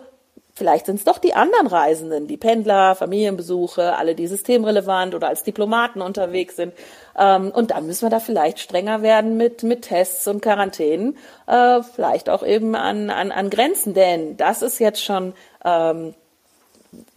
Vielleicht 0.55 0.85
sind 0.85 0.97
es 0.97 1.05
doch 1.05 1.17
die 1.17 1.33
anderen 1.33 1.67
Reisenden, 1.67 2.27
die 2.27 2.37
Pendler, 2.37 2.95
Familienbesuche, 2.95 3.97
alle, 3.97 4.15
die 4.15 4.27
systemrelevant 4.27 5.15
oder 5.15 5.29
als 5.29 5.45
Diplomaten 5.45 6.03
unterwegs 6.03 6.57
sind. 6.57 6.75
Ähm, 7.19 7.51
und 7.51 7.71
dann 7.71 7.87
müssen 7.87 8.05
wir 8.05 8.11
da 8.11 8.21
vielleicht 8.21 8.59
strenger 8.59 9.01
werden 9.01 9.39
mit, 9.39 9.63
mit 9.63 9.83
Tests 9.83 10.29
und 10.29 10.43
Quarantänen, 10.43 11.17
äh, 11.47 11.83
vielleicht 11.83 12.29
auch 12.29 12.45
eben 12.45 12.75
an, 12.75 13.09
an, 13.09 13.33
an 13.33 13.49
Grenzen, 13.49 13.95
denn 13.95 14.37
das 14.37 14.61
ist 14.61 14.79
jetzt 14.79 15.03
schon 15.03 15.33
ähm, 15.65 16.15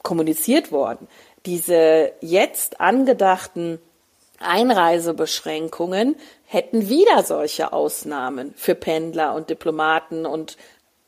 kommuniziert 0.01 0.71
worden. 0.71 1.09
Diese 1.45 2.13
jetzt 2.21 2.79
angedachten 2.79 3.79
Einreisebeschränkungen 4.39 6.15
hätten 6.45 6.87
wieder 6.87 7.23
solche 7.23 7.73
Ausnahmen 7.73 8.53
für 8.55 8.75
Pendler 8.75 9.35
und 9.35 9.49
Diplomaten 9.49 10.25
und 10.25 10.57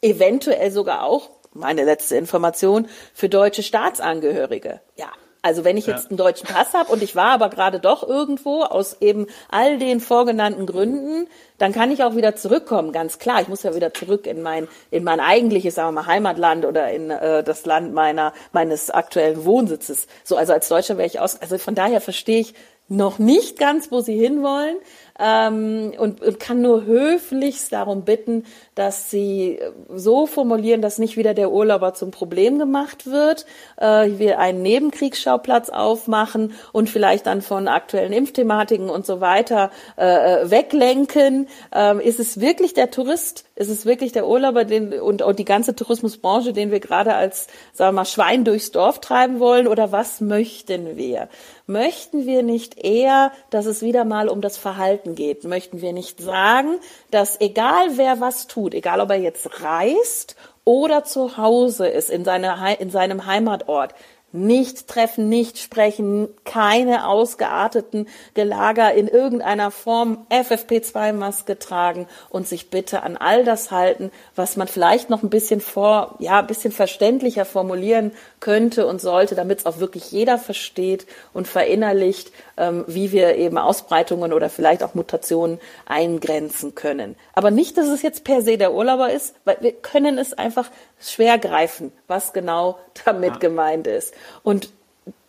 eventuell 0.01 0.72
sogar 0.72 1.03
auch 1.03 1.29
meine 1.58 1.84
letzte 1.84 2.16
Information, 2.16 2.88
für 3.14 3.30
deutsche 3.30 3.64
Staatsangehörige. 3.64 4.82
Ja, 4.96 5.08
also 5.42 5.64
wenn 5.64 5.78
ich 5.78 5.88
jetzt 5.88 6.06
ja. 6.06 6.10
einen 6.10 6.18
deutschen 6.18 6.48
Pass 6.48 6.74
habe 6.74 6.92
und 6.92 7.02
ich 7.02 7.16
war 7.16 7.28
aber 7.28 7.50
gerade 7.50 7.80
doch 7.80 8.06
irgendwo 8.06 8.64
aus 8.64 8.98
eben 9.00 9.28
all 9.50 9.78
den 9.78 10.02
vorgenannten 10.02 10.66
Gründen, 10.66 11.28
dann 11.58 11.72
kann 11.72 11.92
ich 11.92 12.04
auch 12.04 12.16
wieder 12.16 12.36
zurückkommen, 12.36 12.92
ganz 12.92 13.18
klar. 13.18 13.42
Ich 13.42 13.48
muss 13.48 13.64
ja 13.64 13.74
wieder 13.74 13.94
zurück 13.94 14.28
in 14.28 14.42
mein 14.42 14.68
in 14.92 15.04
mein 15.04 15.20
eigentliches, 15.20 15.76
sagen 15.76 15.90
wir 15.90 16.02
mal, 16.02 16.08
Heimatland 16.08 16.66
oder 16.66 16.92
in 16.92 17.12
äh, 17.12 17.44
das 17.44 17.66
Land 17.66 17.94
meiner 17.94 18.34
meines 18.52 18.90
aktuellen 18.90 19.46
Wohnsitzes. 19.46 20.08
So 20.24 20.36
also 20.36 20.54
als 20.54 20.68
Deutscher 20.68 20.98
wäre 20.98 21.08
ich 21.08 21.20
aus. 21.20 21.42
Also 21.42 21.58
von 21.58 21.76
daher 21.76 22.02
verstehe 22.02 22.42
ich 22.42 22.54
noch 22.90 23.20
nicht 23.20 23.58
ganz, 23.58 23.92
wo 23.92 24.02
sie 24.02 24.18
hinwollen 24.18 24.78
ähm, 25.19 25.93
und, 25.97 26.21
und 26.21 26.39
kann 26.39 26.62
nur 26.62 26.86
höflichst 26.86 27.71
darum 27.71 28.03
bitten, 28.03 28.45
dass 28.75 29.09
sie 29.09 29.59
so 29.93 30.25
formulieren, 30.25 30.81
dass 30.81 30.97
nicht 30.97 31.17
wieder 31.17 31.33
der 31.33 31.51
Urlauber 31.51 31.93
zum 31.93 32.12
Problem 32.12 32.59
gemacht 32.59 33.05
wird, 33.07 33.45
äh, 33.77 34.09
wir 34.17 34.39
einen 34.39 34.62
Nebenkriegsschauplatz 34.62 35.69
aufmachen 35.69 36.53
und 36.71 36.89
vielleicht 36.89 37.25
dann 37.25 37.41
von 37.41 37.67
aktuellen 37.67 38.13
Impfthematiken 38.13 38.89
und 38.89 39.05
so 39.05 39.21
weiter 39.21 39.71
äh, 39.97 40.43
äh 40.43 40.51
weglenken. 40.51 41.47
Ähm, 41.74 42.00
ist 42.00 42.19
es 42.19 42.39
wirklich 42.39 42.74
der 42.74 42.91
Tourist? 42.91 43.45
Ist 43.55 43.69
es 43.69 43.86
wirklich 43.86 44.12
der 44.12 44.27
Urlauber 44.27 44.65
den, 44.65 44.93
und, 44.93 45.21
und 45.21 45.39
die 45.39 45.45
ganze 45.45 45.75
Tourismusbranche, 45.75 46.53
den 46.53 46.71
wir 46.71 46.79
gerade 46.79 47.15
als 47.15 47.47
sagen 47.74 47.95
wir 47.95 48.01
mal, 48.01 48.05
Schwein 48.05 48.43
durchs 48.43 48.71
Dorf 48.71 49.01
treiben 49.01 49.39
wollen? 49.39 49.67
Oder 49.67 49.91
was 49.91 50.21
möchten 50.21 50.97
wir? 50.97 51.29
Möchten 51.65 52.25
wir 52.25 52.43
nicht 52.43 52.77
eher, 52.83 53.31
dass 53.50 53.65
es 53.65 53.81
wieder 53.81 54.05
mal 54.05 54.29
um 54.29 54.41
das 54.41 54.57
Verhalten 54.57 55.07
geht? 55.16 55.44
Möchten 55.44 55.82
wir 55.82 55.94
nicht 55.94 56.20
sagen, 56.20 56.80
dass 57.12 57.40
egal 57.42 57.98
wer 57.98 58.20
was 58.20 58.48
tut, 58.48 58.74
egal 58.74 59.00
ob 59.02 59.10
er 59.10 59.20
jetzt 59.20 59.64
reist 59.64 60.36
oder 60.64 61.04
zu 61.04 61.38
Hause 61.38 61.88
ist, 61.88 62.10
in, 62.10 62.26
seine, 62.26 62.76
in 62.80 62.90
seinem 62.90 63.26
Heimatort, 63.26 63.96
nicht 64.34 64.88
treffen, 64.88 65.29
nicht 65.29 65.57
sprechen, 65.57 66.27
keine 66.43 67.07
ausgearteten 67.07 68.07
Gelager 68.34 68.93
in 68.93 69.07
irgendeiner 69.07 69.72
Form, 69.72 70.27
FFP2-Maske 70.29 71.57
tragen 71.57 72.07
und 72.29 72.46
sich 72.46 72.69
bitte 72.69 73.03
an 73.03 73.15
all 73.15 73.46
das 73.46 73.72
halten, 73.72 74.12
was 74.36 74.57
man 74.57 74.67
vielleicht 74.67 75.10
noch 75.10 75.24
ein 75.24 75.29
bisschen 75.29 75.62
vor, 75.62 76.15
ja, 76.19 76.39
ein 76.39 76.48
bisschen 76.48 76.74
verständlicher 76.74 77.46
formulieren 77.46 78.12
könnte 78.41 78.86
und 78.86 79.00
sollte, 79.00 79.36
damit 79.36 79.60
es 79.60 79.65
auch 79.65 79.79
wirklich 79.79 80.12
jeder 80.12 80.38
versteht 80.38 81.07
und 81.34 81.48
verinnerlicht, 81.48 82.31
ähm, 82.57 82.84
wie 82.88 83.13
wir 83.13 83.36
eben 83.36 83.57
Ausbreitungen 83.57 84.34
oder 84.34 84.50
vielleicht 84.50 84.84
auch 84.84 84.93
Mutationen 84.93 85.60
eingrenzen 85.86 86.75
können. 86.75 87.15
Aber 87.34 87.50
nicht, 87.50 87.77
dass 87.77 87.88
es 87.88 88.01
jetzt 88.01 88.25
per 88.25 88.41
se 88.41 88.57
der 88.57 88.74
Urlauber 88.74 89.12
ist, 89.12 89.36
weil 89.46 89.57
wir 89.62 89.72
können 89.72 90.17
es 90.17 90.34
einfach 90.34 90.69
schwer 91.00 91.38
greifen, 91.38 91.92
was 92.08 92.34
genau 92.34 92.77
damit 93.06 93.34
ja. 93.34 93.38
gemeint 93.38 93.88
ist. 93.88 94.13
Und 94.44 94.70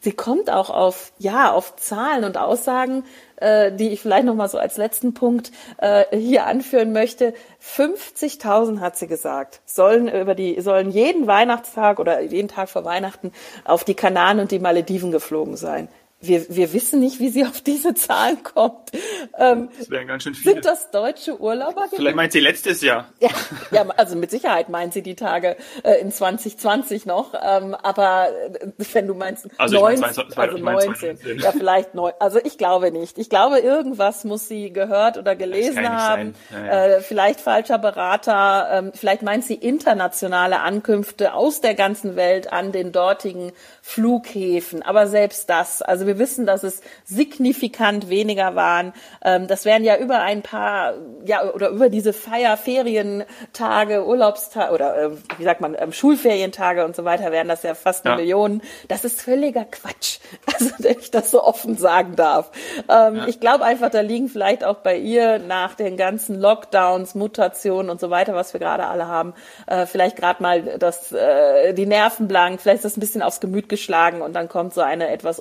sie 0.01 0.13
kommt 0.13 0.51
auch 0.51 0.71
auf, 0.71 1.13
ja, 1.19 1.53
auf 1.53 1.77
Zahlen 1.77 2.25
und 2.25 2.37
Aussagen, 2.37 3.05
äh, 3.37 3.73
die 3.73 3.91
ich 3.91 4.01
vielleicht 4.01 4.25
noch 4.25 4.35
mal 4.35 4.49
so 4.49 4.59
als 4.59 4.77
letzten 4.77 5.15
Punkt 5.15 5.53
äh, 5.79 6.05
hier 6.17 6.47
anführen 6.47 6.93
möchte. 6.93 7.35
50.000 7.63 8.81
hat 8.81 8.97
sie 8.97 9.07
gesagt, 9.07 9.61
sollen 9.67 10.09
über 10.09 10.35
die, 10.35 10.61
sollen 10.61 10.91
jeden 10.91 11.27
Weihnachtstag 11.27 11.99
oder 11.99 12.21
jeden 12.21 12.49
Tag 12.49 12.69
vor 12.69 12.85
Weihnachten 12.85 13.33
auf 13.65 13.85
die 13.85 13.95
Kanaren 13.95 14.41
und 14.41 14.51
die 14.51 14.59
Malediven 14.59 15.13
geflogen 15.13 15.57
sein 15.57 15.89
wir, 16.21 16.47
wir 16.49 16.73
wissen 16.73 16.99
nicht, 16.99 17.21
wie 17.21 17.29
sie 17.29 17.45
auf 17.47 17.61
diese 17.61 17.95
Zahlen 17.95 18.43
kommt. 18.43 18.91
Ähm, 19.39 19.69
das 19.79 19.89
wären 19.89 20.09
ganz 20.09 20.25
schön 20.25 20.35
viele. 20.35 20.55
Sind 20.55 20.65
das 20.65 20.91
deutsche 20.91 21.41
Urlauber? 21.41 21.87
Vielleicht 21.95 22.17
meint 22.17 22.33
sie 22.33 22.41
letztes 22.41 22.83
Jahr. 22.83 23.09
Ja, 23.21 23.31
ja 23.73 23.87
also 23.97 24.17
mit 24.17 24.31
Sicherheit 24.31 24.69
meint 24.69 24.93
sie 24.93 25.03
die 25.03 25.15
Tage 25.15 25.57
äh, 25.83 26.01
in 26.01 26.13
2020 26.13 27.05
noch. 27.05 27.35
Ähm, 27.35 27.75
aber 27.75 28.29
äh, 28.31 28.69
wenn 28.93 29.07
du 29.07 29.15
meinst 29.15 29.49
also 29.59 29.81
19, 29.81 30.01
mein, 30.01 30.15
20, 30.15 30.39
also 30.39 30.59
19, 30.59 31.19
ja 31.39 31.53
vielleicht 31.53 31.95
neun. 31.95 32.13
Also 32.19 32.39
ich 32.43 32.59
glaube 32.59 32.91
nicht. 32.91 33.19
Ich 33.19 33.29
glaube, 33.29 33.59
irgendwas 33.59 34.25
muss 34.25 34.49
sie 34.49 34.73
gehört 34.73 35.19
oder 35.19 35.37
gelesen 35.37 35.89
haben. 35.89 36.35
Ja, 36.51 36.65
ja. 36.65 36.87
Äh, 36.87 37.01
vielleicht 37.01 37.41
falscher 37.41 37.79
Berater. 37.79 38.69
Ähm, 38.73 38.93
vielleicht 38.95 39.23
meint 39.23 39.45
sie 39.45 39.55
internationale 39.55 40.61
Ankünfte 40.61 41.35
aus 41.35 41.61
der 41.61 41.75
ganzen 41.75 42.17
Welt 42.17 42.53
an 42.53 42.73
den 42.73 42.93
dortigen 42.93 43.53
Flughäfen. 43.83 44.83
Aber 44.83 45.07
selbst 45.07 45.51
das, 45.51 45.83
also 45.83 46.08
wir 46.09 46.19
wissen, 46.19 46.45
dass 46.47 46.65
es 46.65 46.81
signifikant 47.05 48.09
weniger 48.09 48.57
waren. 48.57 48.93
Ähm, 49.25 49.47
das 49.47 49.65
wären 49.65 49.85
ja 49.85 49.97
über 49.97 50.21
ein 50.21 50.43
paar, 50.43 50.95
ja, 51.25 51.45
oder 51.55 51.69
über 51.69 51.89
diese 51.89 52.13
Feierferientage, 52.13 54.05
Urlaubstage 54.05 54.73
oder 54.73 54.97
äh, 55.01 55.11
wie 55.37 55.45
sagt 55.45 55.61
man, 55.61 55.77
ähm, 55.79 55.93
Schulferientage 55.93 56.85
und 56.85 56.97
so 56.97 57.05
weiter 57.05 57.31
wären 57.31 57.47
das 57.47 57.63
ja 57.63 57.75
fast 57.75 58.05
eine 58.05 58.15
ja. 58.15 58.21
Million. 58.21 58.63
Das 58.89 59.05
ist 59.05 59.23
völliger 59.23 59.65
Quatsch. 59.65 60.19
Also, 60.59 60.71
wenn 60.79 60.99
ich 60.99 61.11
das 61.11 61.31
so 61.31 61.45
offen 61.45 61.77
sagen 61.77 62.17
darf. 62.17 62.51
Ähm, 62.89 63.17
ja. 63.17 63.29
Ich 63.29 63.39
glaube 63.39 63.65
einfach, 63.65 63.91
da 63.91 64.01
liegen 64.01 64.29
vielleicht 64.29 64.65
auch 64.65 64.79
bei 64.79 64.97
ihr 64.97 65.39
nach 65.39 65.75
den 65.75 65.97
ganzen 65.97 66.41
Lockdowns, 66.41 67.15
Mutationen 67.15 67.91
und 67.91 68.01
so 68.01 68.11
weiter, 68.11 68.35
was 68.35 68.55
wir 68.55 68.61
gerade 68.61 68.87
alle 68.87 69.07
haben, 69.07 69.35
äh, 69.67 69.87
vielleicht 69.87 70.17
gerade 70.17 70.43
mal 70.43 70.79
das, 70.79 71.13
äh, 71.13 71.75
die 71.75 71.87
Nerven 71.87 72.29
blank, 72.29 72.61
vielleicht 72.61 72.79
ist 72.79 72.85
das 72.85 72.97
ein 72.97 73.01
bisschen 73.01 73.23
aufs 73.23 73.41
Gemüt 73.41 73.69
geschlagen 73.69 74.23
und 74.23 74.33
dann 74.35 74.49
kommt 74.49 74.75
so 74.75 74.81
eine 74.81 75.11
etwas 75.11 75.39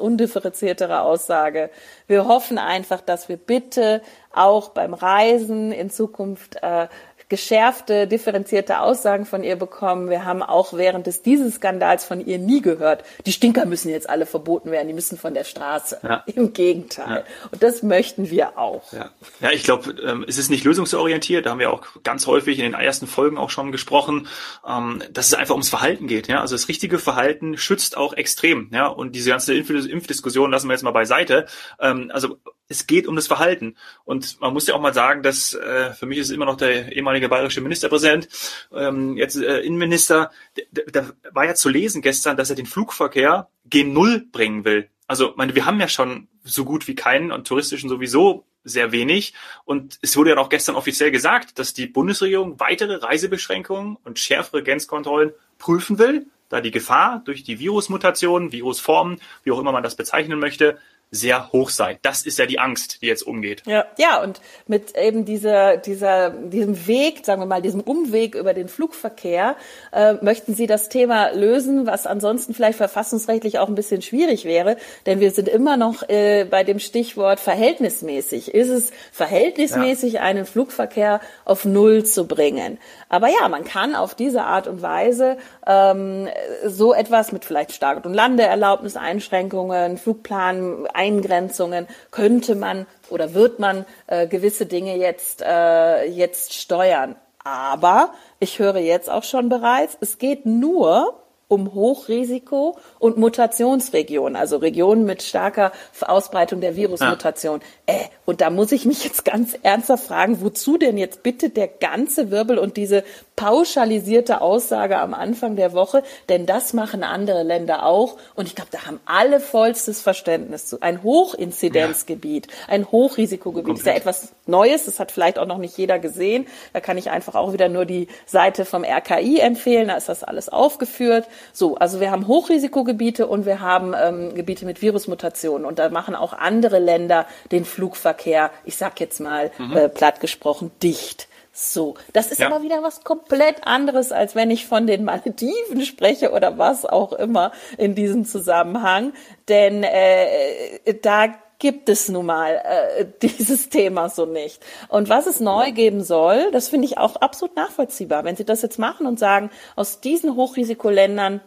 undifferenziertere 0.58 1.02
Aussage. 1.02 1.70
Wir 2.08 2.28
hoffen 2.28 2.58
einfach, 2.58 3.02
dass 3.02 3.30
wir 3.30 3.38
bitte 3.38 4.02
auch 4.34 4.70
beim 4.70 4.94
Reisen 4.94 5.72
in 5.72 5.90
Zukunft 5.90 6.58
äh, 6.62 6.88
geschärfte, 7.30 8.08
differenzierte 8.08 8.80
Aussagen 8.80 9.26
von 9.26 9.44
ihr 9.44 9.58
bekommen. 9.58 10.10
Wir 10.10 10.24
haben 10.24 10.42
auch 10.42 10.74
während 10.74 11.08
des 11.08 11.22
dieses 11.22 11.56
Skandals 11.56 12.06
von 12.06 12.26
ihr 12.26 12.38
nie 12.38 12.62
gehört, 12.62 13.04
die 13.26 13.34
Stinker 13.34 13.66
müssen 13.66 13.90
jetzt 13.90 14.10
alle 14.10 14.26
verboten 14.26 14.72
werden, 14.72 14.88
die 14.88 14.94
müssen 14.94 15.18
von 15.18 15.34
der 15.34 15.44
Straße. 15.44 16.00
Ja. 16.04 16.24
Im 16.26 16.54
Gegenteil. 16.54 17.26
Ja. 17.28 17.50
Und 17.52 17.62
das 17.64 17.84
möchten 17.84 18.30
wir 18.30 18.58
auch. 18.58 18.94
Ja, 18.94 19.12
ja 19.42 19.52
ich 19.52 19.64
glaube, 19.64 19.92
ähm, 20.02 20.26
es 20.28 20.38
ist 20.38 20.50
nicht 20.50 20.64
lösungsorientiert. 20.64 21.46
Da 21.46 21.52
haben 21.52 21.60
wir 21.60 21.72
auch 21.72 21.86
ganz 22.04 22.28
häufig 22.28 22.60
in 22.60 22.64
den 22.64 22.74
ersten 22.74 23.08
Folgen 23.08 23.38
auch 23.38 23.50
schon 23.50 23.72
gesprochen, 23.72 24.28
ähm, 24.68 25.04
dass 25.12 25.28
es 25.28 25.34
einfach 25.34 25.56
ums 25.56 25.70
Verhalten 25.70 26.08
geht. 26.08 26.28
Ja, 26.28 26.42
also 26.42 26.56
das 26.56 26.70
richtige 26.70 26.98
Verhalten 26.98 27.58
schützt 27.58 27.98
auch 27.98 28.14
extrem. 28.14 28.70
Ja, 28.74 28.88
und 28.88 29.16
diese 29.16 29.30
ganze 29.30 29.54
Impf 29.54 29.68
Impfdiskussion 29.70 30.50
lassen 30.52 30.68
wir 30.70 30.74
jetzt 30.74 30.84
mal 30.84 30.92
beiseite. 30.92 31.46
Ähm, 31.80 32.10
also 32.14 32.38
es 32.68 32.88
geht 32.88 33.08
um 33.08 33.16
das 33.16 33.28
Verhalten. 33.28 33.76
Und 34.04 34.40
man 34.42 34.54
muss 34.54 34.68
ja 34.68 34.76
auch 34.76 34.82
mal 34.82 34.94
sagen, 34.94 35.24
dass 35.24 35.54
äh, 35.54 35.94
für 35.94 36.06
mich 36.06 36.18
ist 36.18 36.30
immer 36.30 36.46
noch 36.46 36.58
der 36.58 36.92
ehemalige 36.92 37.30
bayerische 37.30 37.62
Ministerpräsident, 37.62 38.28
ähm, 38.74 39.18
jetzt 39.18 39.38
äh, 39.38 39.60
Innenminister, 39.60 40.32
da 40.72 41.10
war 41.32 41.46
ja 41.46 41.56
zu 41.56 41.70
lesen 41.70 42.02
gestern, 42.02 42.38
dass 42.38 42.50
er 42.50 42.56
den 42.56 42.66
Flugverkehr 42.66 43.50
gen 43.66 43.94
Null 43.94 44.26
bringen 44.32 44.66
will. 44.66 44.90
Also, 45.08 45.34
meine, 45.38 45.56
wir 45.56 45.66
haben 45.66 45.80
ja 45.80 45.88
schon 45.88 46.28
so 46.44 46.66
gut 46.66 46.88
wie 46.88 46.96
keinen 46.96 47.32
und 47.32 47.48
touristischen 47.48 47.90
sowieso 47.90 48.46
sehr 48.66 48.92
wenig. 48.92 49.34
Und 49.64 49.98
es 50.02 50.18
wurde 50.18 50.32
ja 50.32 50.38
auch 50.38 50.50
gestern 50.50 50.76
offiziell 50.76 51.12
gesagt, 51.12 51.60
dass 51.60 51.74
die 51.74 51.88
Bundesregierung 51.88 52.60
weitere 52.60 52.96
Reisebeschränkungen 52.96 53.98
und 54.04 54.20
schärfere 54.20 54.64
Grenzkontrollen 54.64 55.32
prüfen 55.58 55.98
will, 55.98 56.28
da 56.50 56.62
die 56.62 56.72
Gefahr 56.72 57.22
durch 57.26 57.44
die 57.44 57.60
Virusmutationen, 57.60 58.52
Virusformen, 58.52 59.22
wie 59.44 59.52
auch 59.52 59.60
immer 59.60 59.72
man 59.72 59.84
das 59.84 59.96
bezeichnen 59.96 60.40
möchte, 60.40 60.78
sehr 61.10 61.54
hoch 61.54 61.70
sei. 61.70 62.00
Das 62.02 62.26
ist 62.26 62.38
ja 62.38 62.46
die 62.46 62.60
Angst, 62.60 63.02
die 63.02 63.08
jetzt 63.08 63.24
umgeht. 63.24 63.64
Ja, 63.66 63.86
ja, 63.98 64.22
und 64.22 64.42
mit 64.68 64.98
eben 64.98 65.24
dieser, 65.24 65.78
dieser, 65.78 66.32
diesem 66.32 66.86
Weg, 66.86 67.26
sagen 67.26 67.42
wir 67.42 67.46
mal, 67.46 67.62
diesem 67.62 67.80
Umweg 67.80 68.36
über 68.36 68.54
den 68.54 68.68
Flugverkehr, 68.68 69.56
äh, 69.94 70.16
möchten 70.16 70.54
Sie 70.54 70.68
das 70.68 70.90
Thema 70.90 71.30
lösen, 71.30 71.88
was 71.88 72.06
ansonsten 72.06 72.54
vielleicht 72.54 72.78
verfassungsrechtlich 72.78 73.58
auch 73.60 73.70
ein 73.70 73.76
bisschen 73.76 74.02
schwierig 74.02 74.44
wäre, 74.44 74.76
denn 75.06 75.22
wir 75.22 75.32
sind 75.32 75.48
immer 75.48 75.78
noch 75.78 76.08
äh, 76.10 76.44
bei 76.44 76.66
dem 76.66 76.80
Stichwort 76.80 77.40
verhältnismäßig. 77.40 78.54
Ist 78.54 78.70
es 78.70 78.92
verhältnismäßig, 79.14 80.14
ja. 80.14 80.22
einen 80.22 80.46
Flugverkehr 80.46 81.22
auf 81.46 81.64
Null 81.64 82.04
zu 82.04 82.28
bringen? 82.28 82.80
Aber 83.08 83.30
ja, 83.30 83.48
man 83.48 83.64
kann 83.64 83.96
auf 83.96 84.14
diese 84.14 84.44
Art 84.44 84.68
und 84.68 84.82
Weise 84.82 85.38
ähm, 85.66 86.28
so 86.66 86.94
etwas 86.94 87.32
mit 87.32 87.46
vielleicht 87.46 87.72
Start- 87.72 88.06
und 88.06 88.14
Landeerlaubnis, 88.14 88.98
Einschränkungen, 88.98 89.98
Flugplan, 89.98 90.86
Eingrenzungen 90.98 91.88
könnte 92.12 92.56
man 92.56 92.86
oder 93.10 93.34
wird 93.34 93.60
man 93.60 93.86
äh, 94.08 94.28
gewisse 94.28 94.66
Dinge 94.66 94.98
jetzt, 94.98 95.42
äh, 95.42 96.04
jetzt 96.06 96.54
steuern. 96.54 97.16
Aber 97.44 98.14
ich 98.40 98.60
höre 98.60 98.78
jetzt 98.78 99.10
auch 99.10 99.24
schon 99.24 99.48
bereits, 99.48 99.98
es 100.02 100.18
geht 100.18 100.46
nur 100.46 101.24
um 101.48 101.74
Hochrisiko 101.74 102.78
und 103.00 103.18
Mutationsregionen, 103.18 104.36
also 104.36 104.58
Regionen 104.58 105.06
mit 105.06 105.24
starker 105.24 105.72
Ausbreitung 106.02 106.60
der 106.60 106.76
Virusmutation. 106.76 107.62
Ja. 107.88 107.96
Äh, 107.96 108.00
Und 108.30 108.42
da 108.42 108.50
muss 108.50 108.74
ich 108.74 108.84
mich 108.84 109.06
jetzt 109.06 109.24
ganz 109.24 109.58
ernsthaft 109.64 110.08
fragen, 110.08 110.42
wozu 110.42 110.78
denn 110.78 110.98
jetzt 110.98 111.24
bitte 111.24 111.50
der 111.50 111.70
ganze 111.70 112.30
Wirbel 112.30 112.58
und 112.58 112.76
diese 112.76 113.06
pauschalisierte 113.38 114.42
Aussage 114.42 114.98
am 114.98 115.14
Anfang 115.14 115.56
der 115.56 115.72
Woche? 115.72 116.04
Denn 116.28 116.46
das 116.46 116.74
machen 116.74 117.04
andere 117.04 117.44
Länder 117.44 117.86
auch. 117.86 118.18
Und 118.36 118.48
ich 118.48 118.56
glaube, 118.56 118.70
da 118.72 118.86
haben 118.86 119.00
alle 119.06 119.40
vollstes 119.40 120.02
Verständnis 120.02 120.66
zu. 120.66 120.82
Ein 120.82 121.04
Hochinzidenzgebiet, 121.04 122.50
ein 122.68 122.92
Hochrisikogebiet 122.92 123.66
Komplett. 123.66 123.80
ist 123.80 123.86
ja 123.86 123.98
etwas 123.98 124.34
Neues. 124.46 124.84
Das 124.84 125.00
hat 125.00 125.14
vielleicht 125.14 125.40
auch 125.40 125.48
noch 125.48 125.58
nicht 125.58 125.78
jeder 125.78 125.98
gesehen. 125.98 126.48
Da 126.74 126.82
kann 126.82 126.98
ich 126.98 127.10
einfach 127.10 127.36
auch 127.36 127.54
wieder 127.54 127.70
nur 127.70 127.86
die 127.86 128.10
Seite 128.26 128.66
vom 128.66 128.84
RKI 128.84 129.40
empfehlen. 129.40 129.88
Da 129.88 129.96
ist 129.96 130.10
das 130.10 130.26
alles 130.26 130.50
aufgeführt. 130.50 131.30
So, 131.54 131.76
also 131.76 132.02
wir 132.02 132.12
haben 132.12 132.28
Hochrisikogebiete 132.28 133.26
und 133.26 133.46
wir 133.46 133.62
haben 133.62 133.94
ähm, 133.98 134.36
Gebiete 134.36 134.66
mit 134.66 134.82
Virusmutationen. 134.82 135.66
Und 135.66 135.80
da 135.80 135.88
machen 135.88 136.14
auch 136.14 136.34
andere 136.34 136.80
Länder 136.80 137.26
den 137.54 137.64
Flugverkehr, 137.64 138.17
ich 138.66 138.78
sag 138.78 139.00
jetzt 139.00 139.20
mal 139.20 139.52
mhm. 139.58 139.78
äh, 139.78 139.90
platt 139.90 140.20
gesprochen, 140.20 140.72
dicht. 140.82 141.28
So, 141.60 141.96
das 142.14 142.32
ist 142.32 142.40
ja. 142.40 142.48
aber 142.48 142.62
wieder 142.62 142.84
was 142.84 143.04
komplett 143.04 143.66
anderes, 143.66 144.12
als 144.12 144.36
wenn 144.36 144.52
ich 144.52 144.68
von 144.68 144.86
den 144.86 145.04
Malediven 145.04 145.82
spreche 145.82 146.32
oder 146.32 146.60
was 146.60 146.86
auch 146.86 147.14
immer 147.14 147.52
in 147.80 147.96
diesem 147.96 148.26
Zusammenhang. 148.26 149.14
Denn 149.48 149.84
äh, 149.84 150.94
da 151.02 151.34
gibt 151.60 151.90
es 151.90 152.10
nun 152.10 152.28
mal 152.28 152.62
äh, 152.64 153.06
dieses 153.22 153.70
Thema 153.70 154.10
so 154.10 154.26
nicht. 154.26 154.64
Und 154.88 155.10
was 155.10 155.26
es 155.26 155.40
neu 155.40 155.72
geben 155.72 156.04
soll, 156.04 156.52
das 156.52 156.70
finde 156.70 156.86
ich 156.86 156.98
auch 156.98 157.16
absolut 157.16 157.56
nachvollziehbar. 157.56 158.24
Wenn 158.24 158.36
Sie 158.36 158.46
das 158.46 158.62
jetzt 158.62 158.78
machen 158.78 159.08
und 159.08 159.18
sagen, 159.18 159.50
aus 159.76 160.00
diesen 160.00 160.36
Hochrisikoländern 160.36 161.42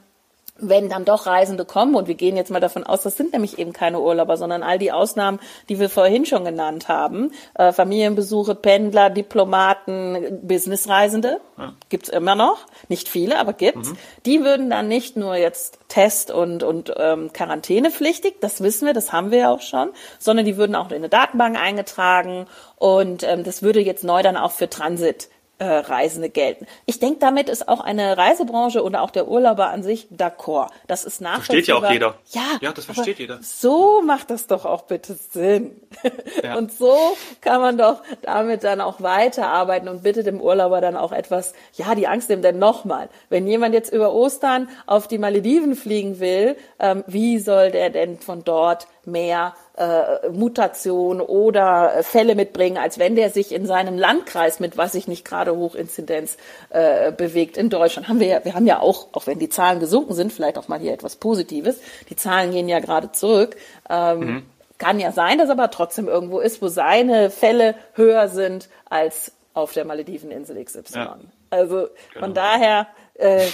wenn 0.61 0.89
dann 0.89 1.05
doch 1.05 1.27
Reisende 1.27 1.65
kommen, 1.65 1.95
und 1.95 2.09
wir 2.09 2.15
gehen 2.15 2.37
jetzt 2.37 2.51
mal 2.51 2.61
davon 2.61 2.85
aus, 2.85 3.03
das 3.03 3.17
sind 3.17 3.33
nämlich 3.33 3.59
eben 3.59 3.73
keine 3.73 4.01
Urlauber, 4.01 4.37
sondern 4.37 4.63
all 4.63 4.79
die 4.79 4.93
Ausnahmen, 4.93 5.41
die 5.69 5.79
wir 5.79 5.91
vorhin 5.91 6.27
schon 6.27 6.45
genannt 6.45 6.89
haben, 6.89 7.33
äh, 7.55 7.73
Familienbesuche, 7.73 8.55
Pendler, 8.55 9.11
Diplomaten, 9.11 10.41
Businessreisende, 10.43 11.41
ja. 11.59 11.73
gibt's 11.89 12.09
immer 12.09 12.35
noch, 12.35 12.67
nicht 12.89 13.09
viele, 13.09 13.39
aber 13.39 13.53
gibt's. 13.53 13.91
Mhm. 13.91 13.97
Die 14.27 14.45
würden 14.45 14.71
dann 14.71 14.89
nicht 14.89 15.17
nur 15.17 15.37
jetzt 15.37 15.79
Test 15.89 16.31
und, 16.31 16.63
und 16.63 16.93
ähm, 16.97 17.33
Quarantänepflichtig, 17.33 18.37
das 18.41 18.63
wissen 18.63 18.87
wir, 18.87 18.95
das 18.95 19.13
haben 19.13 19.31
wir 19.31 19.39
ja 19.39 19.51
auch 19.51 19.63
schon, 19.63 19.91
sondern 20.19 20.47
die 20.47 20.57
würden 20.57 20.77
auch 20.77 20.91
in 20.91 20.97
eine 20.97 21.09
Datenbank 21.09 21.61
eingetragen 21.61 22.47
und 22.77 23.23
ähm, 23.23 23.45
das 23.45 23.63
würde 23.63 23.81
jetzt 23.81 24.05
neu 24.05 24.23
dann 24.23 24.37
auch 24.37 24.53
für 24.53 24.69
Transit 24.69 25.29
äh, 25.61 25.65
Reisende 25.65 26.31
gelten. 26.31 26.67
Ich 26.87 26.99
denke, 26.99 27.19
damit 27.21 27.51
ist 27.51 27.69
auch 27.69 27.81
eine 27.81 28.17
Reisebranche 28.17 28.83
oder 28.83 29.03
auch 29.03 29.11
der 29.11 29.29
Urlauber 29.29 29.69
an 29.69 29.83
sich 29.83 30.09
d'accord. 30.11 30.71
Das 30.87 31.05
ist 31.05 31.21
nachvollziehbar. 31.21 31.45
Versteht 31.45 31.69
ja 31.69 31.75
auch 31.77 31.91
jeder. 31.93 32.15
Ja, 32.31 32.59
ja 32.63 32.73
das 32.73 32.87
versteht 32.87 33.19
jeder. 33.19 33.39
So 33.43 34.01
macht 34.01 34.31
das 34.31 34.47
doch 34.47 34.65
auch 34.65 34.83
bitte 34.83 35.15
Sinn. 35.15 35.79
Ja. 36.43 36.55
Und 36.59 36.73
so 36.73 36.97
kann 37.43 37.61
man 37.61 37.77
doch 37.77 38.03
damit 38.23 38.65
dann 38.65 38.81
auch 38.81 39.03
weiterarbeiten 39.03 39.89
und 39.89 40.03
bitte 40.03 40.23
dem 40.23 40.41
Urlauber 40.41 40.81
dann 40.81 40.97
auch 40.97 41.13
etwas, 41.13 41.53
ja, 41.75 41.95
die 41.95 42.07
Angst 42.07 42.31
nehmen. 42.31 42.43
Denn 42.43 42.59
nochmal, 42.59 43.09
wenn 43.29 43.47
jemand 43.47 43.75
jetzt 43.75 43.93
über 43.93 44.15
Ostern 44.15 44.69
auf 44.87 45.09
die 45.09 45.19
Malediven 45.19 45.77
fliegen 45.77 46.21
will, 46.21 46.57
ähm, 46.79 47.05
wie 47.07 47.39
soll 47.39 47.71
der 47.71 47.91
denn 47.91 48.19
von 48.19 48.45
dort 48.45 48.87
mehr 49.07 49.55
äh, 49.77 50.29
Mutation 50.31 51.21
oder 51.21 51.97
äh, 51.97 52.03
Fälle 52.03 52.35
mitbringen, 52.35 52.79
als 52.79 52.99
wenn 52.99 53.17
der 53.17 53.31
sich 53.31 53.53
in 53.53 53.67
seinem 53.67 53.99
Landkreis 53.99 54.61
mit, 54.61 54.77
was 54.77 54.95
ich 54.95 55.09
nicht 55.09 55.25
gerade 55.25 55.57
Hochinzidenz 55.57 56.37
äh, 56.71 57.13
bewegt. 57.13 57.57
In 57.57 57.71
Deutschland 57.71 58.09
haben 58.09 58.21
wir 58.21 58.27
ja, 58.27 58.45
wir 58.45 58.55
haben 58.55 58.67
ja 58.67 58.81
auch, 58.81 59.09
auch 59.13 59.27
wenn 59.27 59.39
die 59.39 59.49
Zahlen 59.49 59.81
gesunken 59.81 60.15
sind, 60.15 60.33
vielleicht 60.33 60.59
auch 60.59 60.69
mal 60.69 60.79
hier 60.79 60.93
etwas 60.93 61.17
Positives. 61.17 61.81
Die 62.09 62.17
Zahlen 62.17 62.53
gehen 62.53 62.69
ja 62.69 62.81
gerade 62.81 63.13
zurück. 63.13 63.57
Ähm, 63.89 64.19
mhm. 64.19 64.43
Kann 64.79 64.99
ja 64.99 65.13
sein, 65.13 65.39
dass 65.39 65.51
aber 65.51 65.71
trotzdem 65.71 66.09
irgendwo 66.09 66.41
ist, 66.41 66.63
wo 66.63 66.69
seine 66.69 67.31
Fälle 67.31 67.75
höher 67.95 68.29
sind 68.29 68.69
als 68.89 69.33
auf 69.53 69.73
der 69.73 69.85
Malediveninsel 69.85 70.63
XY. 70.65 70.83
Ja. 70.95 71.19
Also 71.51 71.89
genau. 72.13 72.27
von 72.27 72.35
daher 72.35 72.87
äh, 73.21 73.47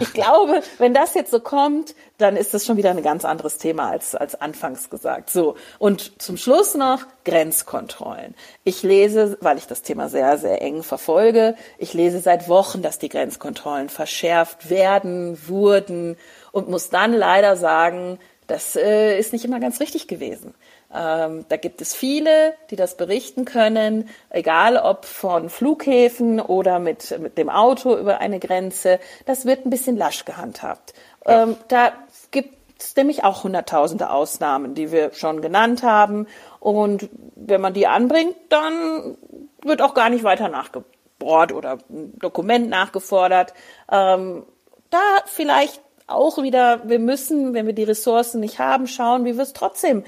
ich 0.00 0.12
glaube, 0.12 0.62
wenn 0.78 0.94
das 0.94 1.14
jetzt 1.14 1.30
so 1.30 1.40
kommt, 1.40 1.94
dann 2.18 2.36
ist 2.36 2.54
das 2.54 2.66
schon 2.66 2.76
wieder 2.76 2.90
ein 2.90 3.02
ganz 3.02 3.24
anderes 3.24 3.58
Thema 3.58 3.90
als, 3.90 4.14
als 4.14 4.40
anfangs 4.40 4.90
gesagt. 4.90 5.30
So. 5.30 5.56
Und 5.78 6.20
zum 6.20 6.36
Schluss 6.36 6.74
noch 6.74 7.00
Grenzkontrollen. 7.24 8.34
Ich 8.64 8.82
lese, 8.82 9.38
weil 9.40 9.58
ich 9.58 9.66
das 9.66 9.82
Thema 9.82 10.08
sehr, 10.08 10.38
sehr 10.38 10.62
eng 10.62 10.82
verfolge, 10.82 11.56
ich 11.78 11.94
lese 11.94 12.20
seit 12.20 12.48
Wochen, 12.48 12.82
dass 12.82 12.98
die 12.98 13.08
Grenzkontrollen 13.08 13.88
verschärft 13.88 14.70
werden, 14.70 15.38
wurden 15.48 16.16
und 16.52 16.68
muss 16.68 16.90
dann 16.90 17.12
leider 17.12 17.56
sagen, 17.56 18.18
das 18.46 18.76
äh, 18.76 19.18
ist 19.18 19.32
nicht 19.32 19.44
immer 19.44 19.60
ganz 19.60 19.80
richtig 19.80 20.08
gewesen. 20.08 20.54
Ähm, 20.94 21.44
da 21.48 21.56
gibt 21.56 21.80
es 21.80 21.94
viele, 21.94 22.54
die 22.70 22.76
das 22.76 22.96
berichten 22.96 23.44
können, 23.44 24.08
egal 24.30 24.76
ob 24.76 25.04
von 25.06 25.48
Flughäfen 25.48 26.40
oder 26.40 26.78
mit, 26.78 27.18
mit 27.18 27.38
dem 27.38 27.48
Auto 27.48 27.96
über 27.96 28.18
eine 28.18 28.38
Grenze. 28.38 29.00
Das 29.24 29.46
wird 29.46 29.64
ein 29.64 29.70
bisschen 29.70 29.96
lasch 29.96 30.24
gehandhabt. 30.24 30.92
Ja. 31.26 31.44
Ähm, 31.44 31.56
da 31.68 31.92
gibt 32.30 32.56
es 32.78 32.94
nämlich 32.96 33.24
auch 33.24 33.44
hunderttausende 33.44 34.10
Ausnahmen, 34.10 34.74
die 34.74 34.92
wir 34.92 35.12
schon 35.14 35.40
genannt 35.40 35.82
haben. 35.82 36.26
Und 36.60 37.08
wenn 37.36 37.60
man 37.60 37.72
die 37.72 37.86
anbringt, 37.86 38.36
dann 38.50 39.16
wird 39.62 39.80
auch 39.80 39.94
gar 39.94 40.10
nicht 40.10 40.24
weiter 40.24 40.48
nachgebohrt 40.48 41.52
oder 41.52 41.78
ein 41.88 42.18
Dokument 42.18 42.68
nachgefordert. 42.68 43.54
Ähm, 43.90 44.44
da 44.90 44.98
vielleicht 45.24 45.80
auch 46.06 46.42
wieder, 46.42 46.86
wir 46.88 46.98
müssen, 46.98 47.54
wenn 47.54 47.66
wir 47.66 47.72
die 47.72 47.84
Ressourcen 47.84 48.40
nicht 48.40 48.58
haben, 48.58 48.86
schauen, 48.86 49.24
wie 49.24 49.36
wir 49.36 49.42
es 49.42 49.52
trotzdem 49.54 50.04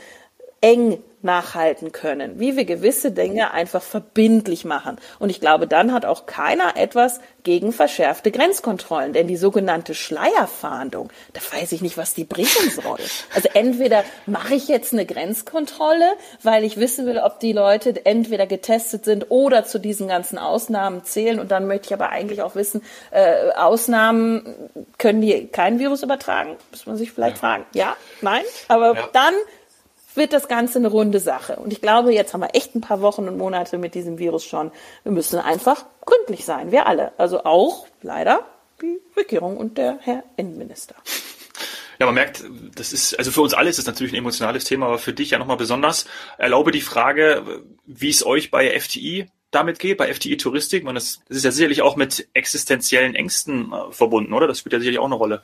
eng 0.65 1.03
nachhalten 1.21 1.91
können, 1.91 2.39
wie 2.39 2.57
wir 2.57 2.65
gewisse 2.65 3.11
Dinge 3.11 3.53
einfach 3.53 3.83
verbindlich 3.83 4.65
machen. 4.65 4.99
Und 5.19 5.31
ich 5.31 5.41
glaube, 5.41 5.67
dann 5.67 5.93
hat 5.93 6.05
auch 6.05 6.27
keiner 6.27 6.77
etwas 6.77 7.21
gegen 7.43 7.73
verschärfte 7.73 8.31
Grenzkontrollen, 8.31 9.15
denn 9.15 9.27
die 9.27 9.37
sogenannte 9.37 9.95
Schleierfahndung, 9.95 11.11
da 11.33 11.41
weiß 11.59 11.73
ich 11.73 11.81
nicht, 11.81 11.97
was 11.97 12.15
die 12.15 12.25
bringen 12.25 12.71
soll. 12.71 12.99
Also 13.35 13.49
entweder 13.55 14.05
mache 14.27 14.55
ich 14.55 14.69
jetzt 14.69 14.93
eine 14.93 15.07
Grenzkontrolle, 15.07 16.13
weil 16.43 16.63
ich 16.63 16.77
wissen 16.77 17.07
will, 17.07 17.19
ob 17.19 17.41
die 17.41 17.53
Leute 17.53 18.05
entweder 18.05 18.47
getestet 18.47 19.07
sind 19.07 19.31
oder 19.31 19.65
zu 19.65 19.79
diesen 19.79 20.09
ganzen 20.09 20.39
Ausnahmen 20.39 21.05
zählen 21.05 21.41
und 21.41 21.51
dann 21.51 21.67
möchte 21.67 21.87
ich 21.87 21.95
aber 21.95 22.11
eigentlich 22.11 22.43
auch 22.43 22.55
wissen, 22.55 22.83
äh, 23.11 23.51
Ausnahmen 23.53 24.71
können 24.99 25.23
die 25.23 25.47
kein 25.49 25.79
Virus 25.79 26.03
übertragen? 26.03 26.57
Muss 26.71 26.87
man 26.87 26.97
sich 26.97 27.13
vielleicht 27.13 27.37
ja. 27.37 27.41
fragen. 27.41 27.67
Ja, 27.73 27.97
nein, 28.21 28.43
aber 28.69 28.95
ja. 28.95 29.09
dann 29.13 29.35
wird 30.15 30.33
das 30.33 30.49
Ganze 30.49 30.79
eine 30.79 30.89
runde 30.89 31.21
Sache. 31.21 31.57
Und 31.57 31.73
ich 31.73 31.81
glaube, 31.81 32.13
jetzt 32.13 32.33
haben 32.33 32.41
wir 32.41 32.55
echt 32.55 32.75
ein 32.75 32.81
paar 32.81 33.01
Wochen 33.01 33.29
und 33.29 33.37
Monate 33.37 33.79
mit 33.79 33.95
diesem 33.95 34.19
Virus 34.19 34.45
schon. 34.45 34.71
Wir 35.03 35.13
müssen 35.13 35.39
einfach 35.39 35.85
gründlich 36.05 36.45
sein, 36.45 36.73
wir 36.73 36.87
alle. 36.87 37.13
Also 37.19 37.45
auch 37.45 37.87
leider 38.03 38.45
die 38.81 39.01
Regierung 39.17 39.57
und 39.57 39.79
der 39.79 39.99
Herr 40.01 40.25
Innenminister. 40.37 40.95
Ja, 42.01 42.07
man 42.07 42.17
merkt, 42.17 42.43
das 42.75 42.93
ist, 42.93 43.17
also 43.19 43.31
für 43.31 43.41
uns 43.41 43.55
alle 43.55 43.71
ist 43.71 43.79
es 43.79 43.87
natürlich 43.87 44.13
ein 44.13 44.19
emotionales 44.19 44.65
Thema, 44.65 44.87
aber 44.87 44.99
für 44.99 45.13
dich 45.13 45.31
ja 45.31 45.39
nochmal 45.39 45.57
besonders. 45.57 46.07
Erlaube 46.39 46.73
die 46.73 46.81
Frage, 46.81 47.63
wie 47.87 48.11
es 48.11 48.27
euch 48.27 48.51
bei 48.51 48.79
FTI 48.79 49.29
damit 49.53 49.79
geht, 49.79 49.99
bei 49.99 50.13
FTI 50.13 50.37
Touristik. 50.37 50.83
Man, 50.83 50.97
das, 50.97 51.21
das 51.29 51.39
ist 51.39 51.45
ja 51.45 51.53
sicherlich 51.53 51.83
auch 51.83 51.97
mit 51.97 52.29
existenziellen 52.35 53.15
Ängsten 53.15 53.73
äh, 53.73 53.93
verbunden, 53.93 54.33
oder? 54.33 54.49
Das 54.49 54.59
spielt 54.59 54.73
ja 54.73 54.81
sicherlich 54.81 54.99
auch 54.99 55.05
eine 55.05 55.15
Rolle. 55.15 55.43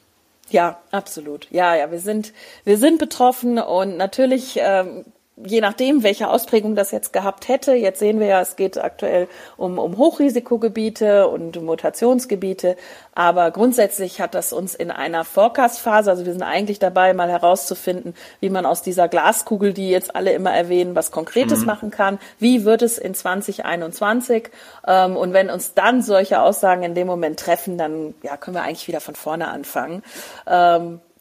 Ja, 0.50 0.80
absolut. 0.90 1.48
Ja, 1.50 1.74
ja, 1.74 1.90
wir 1.90 2.00
sind, 2.00 2.32
wir 2.64 2.76
sind 2.76 2.98
betroffen 2.98 3.58
und 3.58 3.96
natürlich 3.96 4.58
ähm, 4.60 5.04
je 5.44 5.60
nachdem, 5.60 6.02
welche 6.02 6.28
Ausprägung 6.28 6.74
das 6.74 6.90
jetzt 6.90 7.12
gehabt 7.12 7.48
hätte, 7.48 7.72
jetzt 7.72 7.98
sehen 7.98 8.20
wir 8.20 8.26
ja, 8.26 8.40
es 8.40 8.56
geht 8.56 8.78
aktuell 8.78 9.28
um, 9.56 9.78
um 9.78 9.96
Hochrisikogebiete 9.96 11.28
und 11.28 11.60
Mutationsgebiete, 11.62 12.76
aber 13.14 13.50
grundsätzlich 13.50 14.20
hat 14.20 14.34
das 14.34 14.52
uns 14.52 14.74
in 14.74 14.90
einer 14.90 15.24
Forecast-Phase, 15.24 16.10
also 16.10 16.26
wir 16.26 16.32
sind 16.32 16.42
eigentlich 16.42 16.78
dabei, 16.78 17.12
mal 17.12 17.30
herauszufinden, 17.30 18.14
wie 18.40 18.50
man 18.50 18.66
aus 18.66 18.82
dieser 18.82 19.08
Glaskugel, 19.08 19.72
die 19.72 19.90
jetzt 19.90 20.14
alle 20.14 20.32
immer 20.32 20.52
erwähnen, 20.52 20.94
was 20.94 21.10
Konkretes 21.10 21.60
mhm. 21.60 21.66
machen 21.66 21.90
kann. 21.90 22.18
Wie 22.38 22.64
wird 22.64 22.82
es 22.82 22.98
in 22.98 23.14
2021? 23.14 24.50
Ähm, 24.86 25.16
und 25.16 25.32
wenn 25.32 25.50
uns 25.50 25.74
dann 25.74 26.02
solche 26.02 26.40
Aussagen 26.40 26.82
in 26.82 26.94
dem 26.94 27.06
Moment 27.06 27.40
treffen, 27.40 27.78
dann 27.78 28.14
ja, 28.22 28.36
können 28.36 28.56
wir 28.56 28.62
eigentlich 28.62 28.88
wieder 28.88 29.00
von 29.00 29.14
vorne 29.14 29.48
anfangen. 29.48 30.02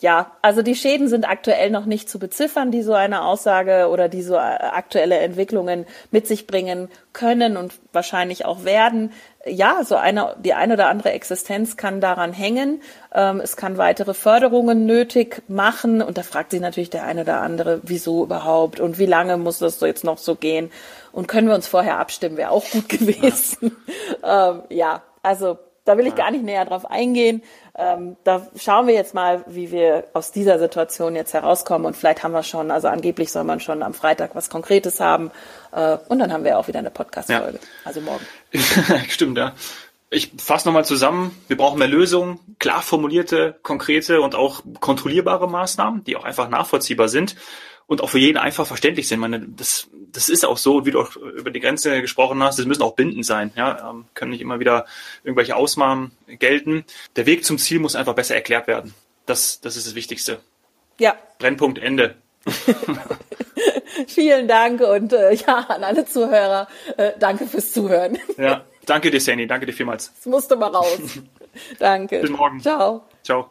Ja, 0.01 0.31
also 0.41 0.61
die 0.61 0.75
Schäden 0.75 1.09
sind 1.09 1.27
aktuell 1.27 1.71
noch 1.71 1.85
nicht 1.85 2.09
zu 2.09 2.19
beziffern, 2.19 2.71
die 2.71 2.83
so 2.83 2.93
eine 2.93 3.21
Aussage 3.25 3.89
oder 3.89 4.07
die 4.07 4.21
so 4.21 4.35
äh, 4.35 4.37
aktuelle 4.37 5.17
Entwicklungen 5.17 5.85
mit 6.09 6.25
sich 6.25 6.47
bringen 6.47 6.87
können 7.11 7.57
und 7.57 7.73
wahrscheinlich 7.91 8.45
auch 8.45 8.63
werden. 8.63 9.11
Ja, 9.45 9.83
so 9.83 9.97
eine, 9.97 10.37
die 10.39 10.53
eine 10.53 10.75
oder 10.75 10.87
andere 10.87 11.11
Existenz 11.11 11.75
kann 11.75 11.99
daran 11.99 12.31
hängen. 12.31 12.81
Ähm, 13.13 13.41
es 13.41 13.57
kann 13.57 13.77
weitere 13.77 14.13
Förderungen 14.13 14.85
nötig 14.85 15.41
machen. 15.49 16.01
Und 16.01 16.17
da 16.17 16.23
fragt 16.23 16.51
sich 16.51 16.61
natürlich 16.61 16.89
der 16.89 17.03
eine 17.03 17.21
oder 17.21 17.41
andere, 17.41 17.81
wieso 17.83 18.23
überhaupt 18.23 18.79
und 18.79 18.99
wie 18.99 19.05
lange 19.05 19.35
muss 19.35 19.59
das 19.59 19.79
so 19.79 19.85
jetzt 19.85 20.05
noch 20.05 20.17
so 20.17 20.35
gehen? 20.35 20.71
Und 21.11 21.27
können 21.27 21.49
wir 21.49 21.55
uns 21.55 21.67
vorher 21.67 21.99
abstimmen, 21.99 22.37
wäre 22.37 22.51
auch 22.51 22.69
gut 22.71 22.87
gewesen. 22.89 23.75
Ja, 24.23 24.51
ähm, 24.51 24.63
ja 24.69 25.01
also 25.23 25.57
da 25.89 25.97
will 25.97 26.07
ich 26.07 26.15
gar 26.15 26.29
nicht 26.29 26.43
näher 26.43 26.65
drauf 26.65 26.89
eingehen. 26.89 27.41
Ähm, 27.75 28.15
da 28.23 28.47
schauen 28.57 28.87
wir 28.87 28.93
jetzt 28.93 29.13
mal, 29.13 29.43
wie 29.47 29.71
wir 29.71 30.05
aus 30.13 30.31
dieser 30.31 30.59
Situation 30.59 31.15
jetzt 31.15 31.33
herauskommen 31.33 31.85
und 31.85 31.97
vielleicht 31.97 32.23
haben 32.23 32.31
wir 32.31 32.43
schon, 32.43 32.71
also 32.71 32.87
angeblich 32.87 33.31
soll 33.31 33.43
man 33.43 33.59
schon 33.59 33.81
am 33.81 33.93
Freitag 33.93 34.35
was 34.35 34.49
Konkretes 34.49 34.99
haben 34.99 35.31
äh, 35.71 35.97
und 36.07 36.19
dann 36.19 36.31
haben 36.31 36.43
wir 36.43 36.59
auch 36.59 36.67
wieder 36.67 36.79
eine 36.79 36.91
Podcast-Folge, 36.91 37.59
ja. 37.61 37.67
also 37.85 38.01
morgen. 38.01 38.25
Stimmt, 39.09 39.37
ja. 39.37 39.53
Ich 40.11 40.31
fasse 40.37 40.67
nochmal 40.67 40.85
zusammen. 40.85 41.35
Wir 41.47 41.57
brauchen 41.57 41.79
mehr 41.79 41.87
Lösungen, 41.87 42.39
klar 42.59 42.81
formulierte, 42.81 43.59
konkrete 43.61 44.21
und 44.21 44.35
auch 44.35 44.61
kontrollierbare 44.79 45.49
Maßnahmen, 45.49 46.03
die 46.03 46.15
auch 46.17 46.23
einfach 46.23 46.49
nachvollziehbar 46.49 47.09
sind 47.09 47.35
und 47.89 48.03
auch 48.03 48.09
für 48.09 48.19
jeden 48.19 48.37
einfach 48.37 48.67
verständlich 48.67 49.07
sind. 49.07 49.17
Ich 49.17 49.21
meine, 49.21 49.39
das, 49.39 49.89
das 50.11 50.29
ist 50.29 50.45
auch 50.45 50.57
so, 50.57 50.85
wie 50.85 50.91
du 50.91 51.01
auch 51.01 51.15
über 51.15 51.49
die 51.49 51.59
Grenze 51.59 52.01
gesprochen 52.01 52.41
hast, 52.43 52.59
das 52.59 52.67
müssen 52.67 52.83
auch 52.83 52.93
bindend 52.93 53.25
sein. 53.25 53.51
Ja, 53.55 53.89
ähm, 53.89 54.05
können 54.13 54.29
nicht 54.29 54.41
immer 54.41 54.59
wieder 54.59 54.85
irgendwelche 55.23 55.55
Ausnahmen 55.55 56.11
gelten. 56.27 56.85
Der 57.15 57.25
Weg 57.25 57.43
zum 57.43 57.57
Ziel 57.57 57.79
muss 57.79 57.95
einfach 57.95 58.13
besser 58.13 58.35
erklärt 58.35 58.67
werden. 58.67 58.93
Das, 59.25 59.59
das 59.59 59.75
ist 59.75 59.87
das 59.87 59.95
Wichtigste. 59.95 60.39
Ja. 60.99 61.15
Brennpunkt 61.39 61.79
Ende. 61.79 62.15
Vielen 64.07 64.47
Dank 64.47 64.81
und 64.81 65.11
äh, 65.11 65.33
ja, 65.33 65.55
an 65.67 65.83
alle 65.83 66.05
Zuhörer, 66.05 66.67
äh, 66.95 67.13
danke 67.19 67.47
fürs 67.47 67.73
Zuhören. 67.73 68.19
Ja, 68.37 68.65
danke 68.85 69.09
dir, 69.09 69.19
Sandy, 69.19 69.47
danke 69.47 69.65
dir 69.65 69.73
vielmals. 69.73 70.13
Es 70.19 70.27
musste 70.27 70.55
mal 70.55 70.67
raus. 70.67 70.99
danke. 71.79 72.19
Bis 72.19 72.29
morgen. 72.29 72.59
Ciao. 72.59 73.03
Ciao. 73.23 73.49